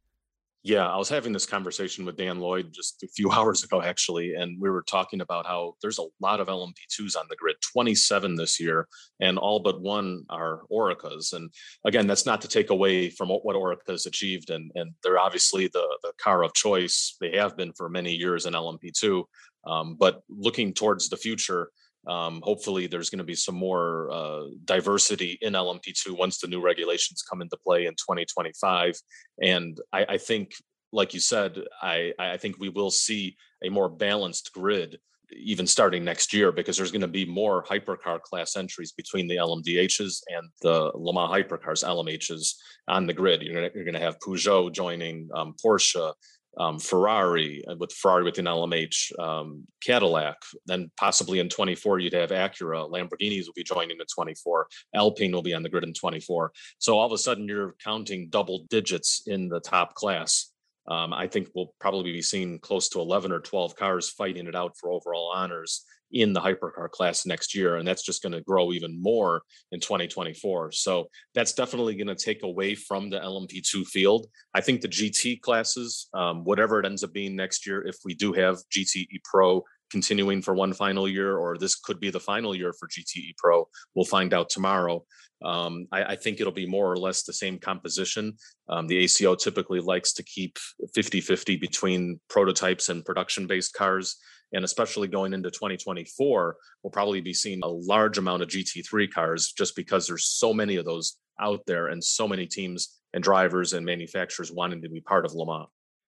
Yeah, 0.61 0.85
I 0.85 0.97
was 0.97 1.07
having 1.07 1.31
this 1.31 1.45
conversation 1.45 2.05
with 2.05 2.17
Dan 2.17 2.39
Lloyd 2.39 2.73
just 2.73 3.01
a 3.01 3.07
few 3.07 3.31
hours 3.31 3.63
ago, 3.63 3.81
actually, 3.81 4.33
and 4.33 4.59
we 4.59 4.69
were 4.69 4.81
talking 4.81 5.21
about 5.21 5.45
how 5.45 5.75
there's 5.81 5.99
a 5.99 6.07
lot 6.19 6.41
of 6.41 6.47
LMP2s 6.47 7.15
on 7.17 7.25
the 7.29 7.37
grid, 7.37 7.55
27 7.71 8.35
this 8.35 8.59
year, 8.59 8.87
and 9.21 9.37
all 9.37 9.61
but 9.61 9.81
one 9.81 10.25
are 10.29 10.63
Orecas. 10.71 11.31
And 11.31 11.49
again, 11.85 12.07
that's 12.07 12.25
not 12.25 12.41
to 12.41 12.49
take 12.49 12.71
away 12.71 13.09
from 13.09 13.29
what 13.29 13.55
Oreca 13.55 13.91
has 13.91 14.05
achieved, 14.05 14.49
and 14.49 14.69
and 14.75 14.91
they're 15.01 15.19
obviously 15.19 15.67
the 15.67 15.87
the 16.03 16.11
car 16.21 16.43
of 16.43 16.53
choice. 16.53 17.15
They 17.21 17.37
have 17.37 17.55
been 17.55 17.71
for 17.73 17.87
many 17.87 18.13
years 18.13 18.45
in 18.45 18.53
LMP2, 18.53 19.23
um, 19.65 19.95
but 19.97 20.23
looking 20.29 20.73
towards 20.73 21.07
the 21.07 21.17
future, 21.17 21.71
um, 22.09 22.41
hopefully, 22.43 22.87
there's 22.87 23.09
going 23.09 23.19
to 23.19 23.23
be 23.23 23.35
some 23.35 23.55
more 23.55 24.09
uh, 24.11 24.45
diversity 24.65 25.37
in 25.41 25.53
LMP2 25.53 26.17
once 26.17 26.39
the 26.39 26.47
new 26.47 26.59
regulations 26.59 27.21
come 27.21 27.41
into 27.41 27.57
play 27.57 27.85
in 27.85 27.93
2025. 27.93 28.99
And 29.43 29.79
I, 29.93 30.05
I 30.09 30.17
think, 30.17 30.53
like 30.91 31.13
you 31.13 31.19
said, 31.19 31.63
I, 31.81 32.13
I 32.17 32.37
think 32.37 32.57
we 32.57 32.69
will 32.69 32.89
see 32.89 33.37
a 33.63 33.69
more 33.69 33.89
balanced 33.89 34.51
grid 34.53 34.97
even 35.31 35.67
starting 35.67 36.03
next 36.03 36.33
year 36.33 36.51
because 36.51 36.75
there's 36.75 36.91
going 36.91 37.01
to 37.01 37.07
be 37.07 37.25
more 37.25 37.63
hypercar 37.63 38.19
class 38.21 38.55
entries 38.55 38.91
between 38.91 39.27
the 39.27 39.35
LMDHs 39.35 40.21
and 40.29 40.49
the 40.63 40.91
Le 40.95 41.13
Mans 41.13 41.31
hypercars, 41.31 41.83
LMHs 41.83 42.55
on 42.87 43.05
the 43.05 43.13
grid. 43.13 43.43
You're 43.43 43.69
going 43.69 43.93
to 43.93 43.99
have 43.99 44.19
Peugeot 44.19 44.73
joining 44.73 45.29
um, 45.35 45.53
Porsche, 45.63 46.13
um, 46.59 46.77
Ferrari 46.77 47.63
uh, 47.65 47.75
with 47.77 47.91
Ferrari 47.93 48.23
with 48.23 48.37
an 48.37 48.45
LMH, 48.45 49.17
um, 49.17 49.65
Cadillac. 49.81 50.37
Then 50.65 50.91
possibly 50.97 51.39
in 51.39 51.49
24 51.49 51.99
you'd 51.99 52.13
have 52.13 52.29
Acura, 52.31 52.89
Lamborghinis 52.89 53.45
will 53.45 53.53
be 53.55 53.63
joining 53.63 53.97
in 53.99 54.05
24, 54.05 54.67
Alpine 54.93 55.31
will 55.31 55.41
be 55.41 55.53
on 55.53 55.63
the 55.63 55.69
grid 55.69 55.85
in 55.85 55.93
24. 55.93 56.51
So 56.77 56.97
all 56.97 57.05
of 57.05 57.13
a 57.13 57.17
sudden 57.17 57.47
you're 57.47 57.75
counting 57.83 58.29
double 58.29 58.65
digits 58.69 59.23
in 59.25 59.49
the 59.49 59.61
top 59.61 59.95
class. 59.95 60.51
Um, 60.87 61.13
I 61.13 61.27
think 61.27 61.49
we'll 61.53 61.73
probably 61.79 62.11
be 62.11 62.21
seeing 62.21 62.59
close 62.59 62.89
to 62.89 62.99
11 62.99 63.31
or 63.31 63.39
12 63.39 63.75
cars 63.75 64.09
fighting 64.09 64.47
it 64.47 64.55
out 64.55 64.75
for 64.77 64.91
overall 64.91 65.31
honors 65.33 65.85
in 66.11 66.33
the 66.33 66.41
hypercar 66.41 66.89
class 66.89 67.25
next 67.25 67.55
year. 67.55 67.75
And 67.75 67.87
that's 67.87 68.03
just 68.03 68.21
going 68.21 68.33
to 68.33 68.41
grow 68.41 68.71
even 68.73 69.01
more 69.01 69.41
in 69.71 69.79
2024. 69.79 70.71
So 70.71 71.09
that's 71.35 71.53
definitely 71.53 71.95
going 71.95 72.07
to 72.07 72.15
take 72.15 72.43
away 72.43 72.75
from 72.75 73.09
the 73.09 73.19
LMP2 73.19 73.85
field. 73.85 74.27
I 74.53 74.61
think 74.61 74.81
the 74.81 74.87
GT 74.87 75.41
classes, 75.41 76.07
um, 76.13 76.43
whatever 76.43 76.79
it 76.79 76.85
ends 76.85 77.03
up 77.03 77.13
being 77.13 77.35
next 77.35 77.67
year, 77.67 77.85
if 77.85 77.97
we 78.03 78.13
do 78.13 78.33
have 78.33 78.57
GTE 78.75 79.23
Pro 79.23 79.63
continuing 79.91 80.41
for 80.41 80.53
one 80.53 80.73
final 80.73 81.07
year, 81.07 81.37
or 81.37 81.57
this 81.57 81.75
could 81.75 81.99
be 81.99 82.09
the 82.09 82.19
final 82.19 82.55
year 82.55 82.73
for 82.73 82.87
GTE 82.87 83.35
Pro. 83.37 83.67
We'll 83.95 84.05
find 84.05 84.33
out 84.33 84.49
tomorrow. 84.49 85.03
Um, 85.43 85.87
I, 85.91 86.03
I, 86.03 86.15
think 86.17 86.39
it'll 86.41 86.51
be 86.51 86.65
more 86.65 86.91
or 86.91 86.97
less 86.97 87.23
the 87.23 87.31
same 87.31 87.59
composition. 87.59 88.33
Um, 88.67 88.87
the 88.87 88.97
ACO 88.97 89.35
typically 89.35 89.79
likes 89.79 90.11
to 90.13 90.23
keep 90.23 90.57
50 90.93 91.21
50 91.21 91.55
between 91.55 92.19
prototypes 92.29 92.89
and 92.89 93.05
production 93.05 93.47
based 93.47 93.73
cars 93.73 94.17
and 94.53 94.65
especially 94.65 95.07
going 95.07 95.33
into 95.33 95.49
2024 95.51 96.55
we'll 96.83 96.91
probably 96.91 97.21
be 97.21 97.33
seeing 97.33 97.59
a 97.63 97.67
large 97.67 98.17
amount 98.17 98.41
of 98.41 98.49
gt3 98.49 99.11
cars 99.11 99.53
just 99.57 99.75
because 99.75 100.07
there's 100.07 100.25
so 100.25 100.53
many 100.53 100.75
of 100.75 100.85
those 100.85 101.17
out 101.39 101.61
there 101.65 101.87
and 101.87 102.03
so 102.03 102.27
many 102.27 102.45
teams 102.45 102.99
and 103.13 103.23
drivers 103.23 103.73
and 103.73 103.85
manufacturers 103.85 104.51
wanting 104.51 104.81
to 104.81 104.89
be 104.89 105.01
part 105.01 105.25
of 105.25 105.33
le 105.33 105.45
mans 105.45 105.67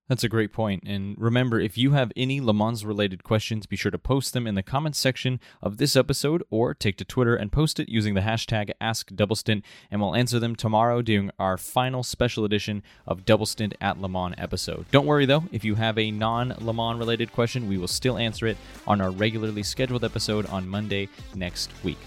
that's 0.09 0.23
a 0.23 0.29
great 0.29 0.51
point. 0.51 0.83
And 0.85 1.15
remember, 1.17 1.59
if 1.59 1.77
you 1.77 1.91
have 1.91 2.11
any 2.17 2.41
Le 2.41 2.53
Mans 2.53 2.83
related 2.83 3.23
questions, 3.23 3.65
be 3.65 3.77
sure 3.77 3.91
to 3.91 3.97
post 3.97 4.33
them 4.33 4.45
in 4.45 4.55
the 4.55 4.63
comments 4.63 4.99
section 4.99 5.39
of 5.61 5.77
this 5.77 5.95
episode 5.95 6.43
or 6.49 6.73
take 6.73 6.97
to 6.97 7.05
Twitter 7.05 7.35
and 7.35 7.51
post 7.51 7.79
it 7.79 7.87
using 7.87 8.13
the 8.13 8.21
hashtag 8.21 8.71
AskDoubleStint, 8.81 9.63
and 9.89 10.01
we'll 10.01 10.15
answer 10.15 10.39
them 10.39 10.55
tomorrow 10.55 11.01
during 11.01 11.31
our 11.39 11.57
final 11.57 12.03
special 12.03 12.43
edition 12.43 12.83
of 13.07 13.25
Double 13.25 13.45
Stint 13.45 13.73
at 13.79 14.01
Le 14.01 14.09
Mans 14.09 14.35
episode. 14.37 14.85
Don't 14.91 15.05
worry 15.05 15.25
though, 15.25 15.45
if 15.51 15.63
you 15.63 15.75
have 15.75 15.97
a 15.97 16.11
non 16.11 16.55
Le 16.59 16.73
Mans 16.73 16.99
related 16.99 17.31
question, 17.31 17.69
we 17.69 17.77
will 17.77 17.87
still 17.87 18.17
answer 18.17 18.47
it 18.47 18.57
on 18.85 18.99
our 18.99 19.11
regularly 19.11 19.63
scheduled 19.63 20.03
episode 20.03 20.45
on 20.47 20.67
Monday 20.67 21.07
next 21.35 21.71
week. 21.83 21.97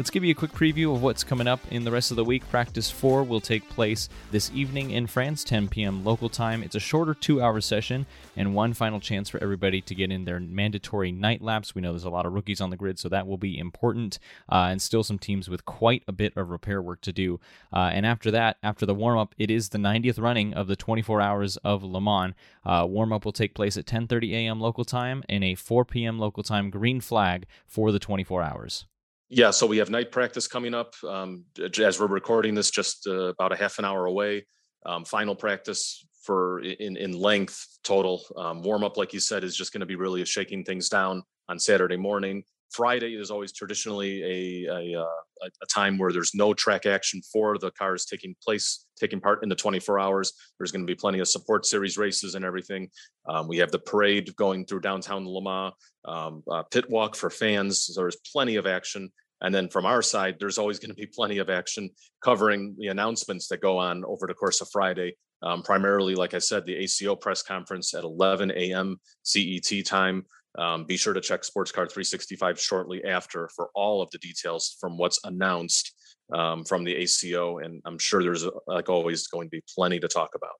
Let's 0.00 0.08
give 0.08 0.24
you 0.24 0.30
a 0.30 0.34
quick 0.34 0.52
preview 0.52 0.94
of 0.94 1.02
what's 1.02 1.22
coming 1.22 1.46
up 1.46 1.60
in 1.70 1.84
the 1.84 1.90
rest 1.90 2.10
of 2.10 2.16
the 2.16 2.24
week. 2.24 2.48
Practice 2.48 2.90
4 2.90 3.22
will 3.22 3.38
take 3.38 3.68
place 3.68 4.08
this 4.30 4.50
evening 4.54 4.92
in 4.92 5.06
France, 5.06 5.44
10 5.44 5.68
p.m. 5.68 6.02
local 6.06 6.30
time. 6.30 6.62
It's 6.62 6.74
a 6.74 6.80
shorter 6.80 7.12
two 7.12 7.42
hour 7.42 7.60
session 7.60 8.06
and 8.34 8.54
one 8.54 8.72
final 8.72 8.98
chance 8.98 9.28
for 9.28 9.36
everybody 9.42 9.82
to 9.82 9.94
get 9.94 10.10
in 10.10 10.24
their 10.24 10.40
mandatory 10.40 11.12
night 11.12 11.42
laps. 11.42 11.74
We 11.74 11.82
know 11.82 11.92
there's 11.92 12.04
a 12.04 12.08
lot 12.08 12.24
of 12.24 12.32
rookies 12.32 12.62
on 12.62 12.70
the 12.70 12.78
grid, 12.78 12.98
so 12.98 13.10
that 13.10 13.26
will 13.26 13.36
be 13.36 13.58
important, 13.58 14.18
uh, 14.50 14.68
and 14.70 14.80
still 14.80 15.04
some 15.04 15.18
teams 15.18 15.50
with 15.50 15.66
quite 15.66 16.02
a 16.08 16.12
bit 16.12 16.34
of 16.34 16.48
repair 16.48 16.80
work 16.80 17.02
to 17.02 17.12
do. 17.12 17.38
Uh, 17.70 17.90
and 17.92 18.06
after 18.06 18.30
that, 18.30 18.56
after 18.62 18.86
the 18.86 18.94
warm 18.94 19.18
up, 19.18 19.34
it 19.36 19.50
is 19.50 19.68
the 19.68 19.76
90th 19.76 20.18
running 20.18 20.54
of 20.54 20.66
the 20.66 20.76
24 20.76 21.20
hours 21.20 21.58
of 21.58 21.84
Le 21.84 22.00
Mans. 22.00 22.32
Uh, 22.64 22.86
warm 22.88 23.12
up 23.12 23.26
will 23.26 23.32
take 23.32 23.52
place 23.54 23.76
at 23.76 23.84
10:30 23.84 24.32
a.m. 24.32 24.60
local 24.60 24.86
time 24.86 25.22
and 25.28 25.44
a 25.44 25.54
4 25.54 25.84
p.m. 25.84 26.18
local 26.18 26.42
time 26.42 26.70
green 26.70 27.02
flag 27.02 27.44
for 27.66 27.92
the 27.92 27.98
24 27.98 28.42
hours. 28.42 28.86
Yeah, 29.32 29.52
so 29.52 29.64
we 29.64 29.78
have 29.78 29.90
night 29.90 30.10
practice 30.10 30.48
coming 30.48 30.74
up. 30.74 30.94
Um, 31.06 31.44
as 31.80 32.00
we're 32.00 32.08
recording 32.08 32.56
this, 32.56 32.68
just 32.68 33.06
uh, 33.06 33.26
about 33.26 33.52
a 33.52 33.56
half 33.56 33.78
an 33.78 33.84
hour 33.84 34.06
away. 34.06 34.44
Um, 34.84 35.04
final 35.04 35.36
practice 35.36 36.04
for 36.24 36.60
in 36.60 36.96
in 36.96 37.12
length 37.12 37.64
total. 37.84 38.24
Um, 38.36 38.60
warm 38.60 38.82
up, 38.82 38.96
like 38.96 39.12
you 39.12 39.20
said, 39.20 39.44
is 39.44 39.56
just 39.56 39.72
going 39.72 39.80
to 39.80 39.86
be 39.86 39.94
really 39.94 40.24
shaking 40.24 40.64
things 40.64 40.88
down 40.88 41.22
on 41.48 41.60
Saturday 41.60 41.96
morning. 41.96 42.42
Friday 42.70 43.14
is 43.14 43.30
always 43.30 43.52
traditionally 43.52 44.22
a, 44.66 44.72
a, 44.72 45.00
uh, 45.00 45.48
a, 45.62 45.66
time 45.66 45.98
where 45.98 46.12
there's 46.12 46.34
no 46.34 46.54
track 46.54 46.86
action 46.86 47.20
for 47.32 47.58
the 47.58 47.70
cars 47.72 48.04
taking 48.04 48.34
place, 48.42 48.86
taking 48.98 49.20
part 49.20 49.42
in 49.42 49.48
the 49.48 49.54
24 49.54 49.98
hours. 49.98 50.32
There's 50.58 50.70
going 50.72 50.86
to 50.86 50.90
be 50.90 50.94
plenty 50.94 51.18
of 51.18 51.28
support 51.28 51.66
series 51.66 51.98
races 51.98 52.34
and 52.34 52.44
everything. 52.44 52.88
Um, 53.28 53.48
we 53.48 53.58
have 53.58 53.72
the 53.72 53.78
parade 53.78 54.34
going 54.36 54.66
through 54.66 54.80
downtown 54.80 55.26
Le 55.26 55.42
Mans, 55.42 55.74
um, 56.04 56.42
uh, 56.50 56.62
pit 56.64 56.88
walk 56.88 57.16
for 57.16 57.30
fans. 57.30 57.86
So 57.86 58.00
there's 58.00 58.18
plenty 58.32 58.56
of 58.56 58.66
action. 58.66 59.10
And 59.42 59.54
then 59.54 59.68
from 59.68 59.86
our 59.86 60.02
side, 60.02 60.36
there's 60.38 60.58
always 60.58 60.78
going 60.78 60.90
to 60.90 60.94
be 60.94 61.06
plenty 61.06 61.38
of 61.38 61.50
action 61.50 61.90
covering 62.22 62.76
the 62.78 62.88
announcements 62.88 63.48
that 63.48 63.60
go 63.60 63.78
on 63.78 64.04
over 64.04 64.26
the 64.26 64.34
course 64.34 64.60
of 64.60 64.68
Friday. 64.70 65.16
Um, 65.42 65.62
primarily, 65.62 66.14
like 66.14 66.34
I 66.34 66.38
said, 66.38 66.66
the 66.66 66.76
ACO 66.76 67.16
press 67.16 67.42
conference 67.42 67.94
at 67.94 68.04
11 68.04 68.50
a.m. 68.50 69.00
CET 69.22 69.86
time. 69.86 70.26
Um, 70.58 70.84
be 70.84 70.96
sure 70.96 71.14
to 71.14 71.20
check 71.20 71.44
Sports 71.44 71.72
Car 71.72 71.86
365 71.86 72.60
shortly 72.60 73.04
after 73.04 73.48
for 73.54 73.70
all 73.74 74.02
of 74.02 74.10
the 74.10 74.18
details 74.18 74.76
from 74.80 74.98
what's 74.98 75.20
announced 75.24 75.94
um, 76.32 76.64
from 76.64 76.84
the 76.84 76.94
ACO. 76.96 77.58
And 77.58 77.80
I'm 77.84 77.98
sure 77.98 78.22
there's, 78.22 78.44
uh, 78.44 78.50
like 78.66 78.88
always, 78.88 79.26
going 79.28 79.46
to 79.46 79.50
be 79.50 79.62
plenty 79.74 80.00
to 80.00 80.08
talk 80.08 80.30
about. 80.34 80.56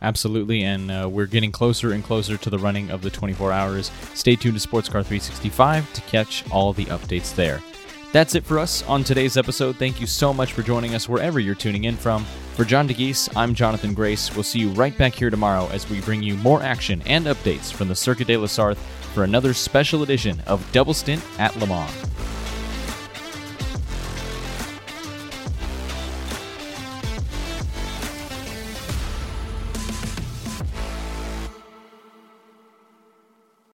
Absolutely, 0.00 0.64
and 0.64 0.90
uh, 0.90 1.08
we're 1.08 1.26
getting 1.26 1.52
closer 1.52 1.92
and 1.92 2.02
closer 2.02 2.36
to 2.36 2.50
the 2.50 2.58
running 2.58 2.90
of 2.90 3.02
the 3.02 3.10
24 3.10 3.52
hours. 3.52 3.92
Stay 4.14 4.34
tuned 4.34 4.60
to 4.60 4.68
Sportscar 4.68 5.04
365 5.04 5.92
to 5.92 6.00
catch 6.02 6.44
all 6.50 6.72
the 6.72 6.86
updates 6.86 7.32
there. 7.36 7.62
That's 8.10 8.34
it 8.34 8.44
for 8.44 8.58
us 8.58 8.82
on 8.88 9.04
today's 9.04 9.36
episode. 9.36 9.76
Thank 9.76 10.00
you 10.00 10.06
so 10.06 10.34
much 10.34 10.52
for 10.52 10.62
joining 10.62 10.94
us 10.94 11.08
wherever 11.08 11.38
you're 11.40 11.54
tuning 11.54 11.84
in 11.84 11.96
from. 11.96 12.24
For 12.56 12.64
John 12.64 12.86
Dagys, 12.86 13.32
I'm 13.34 13.54
Jonathan 13.54 13.94
Grace. 13.94 14.34
We'll 14.34 14.42
see 14.42 14.58
you 14.58 14.70
right 14.70 14.96
back 14.98 15.14
here 15.14 15.30
tomorrow 15.30 15.68
as 15.72 15.88
we 15.88 16.00
bring 16.02 16.22
you 16.22 16.34
more 16.36 16.62
action 16.62 17.02
and 17.06 17.24
updates 17.26 17.72
from 17.72 17.88
the 17.88 17.94
Circuit 17.94 18.26
de 18.26 18.36
la 18.36 18.46
Sarthe 18.46 18.78
for 19.12 19.24
another 19.24 19.52
special 19.52 20.02
edition 20.02 20.40
of 20.46 20.70
Double 20.72 20.94
Stint 20.94 21.22
at 21.38 21.54
Le 21.58 21.66
Mans. 21.66 21.90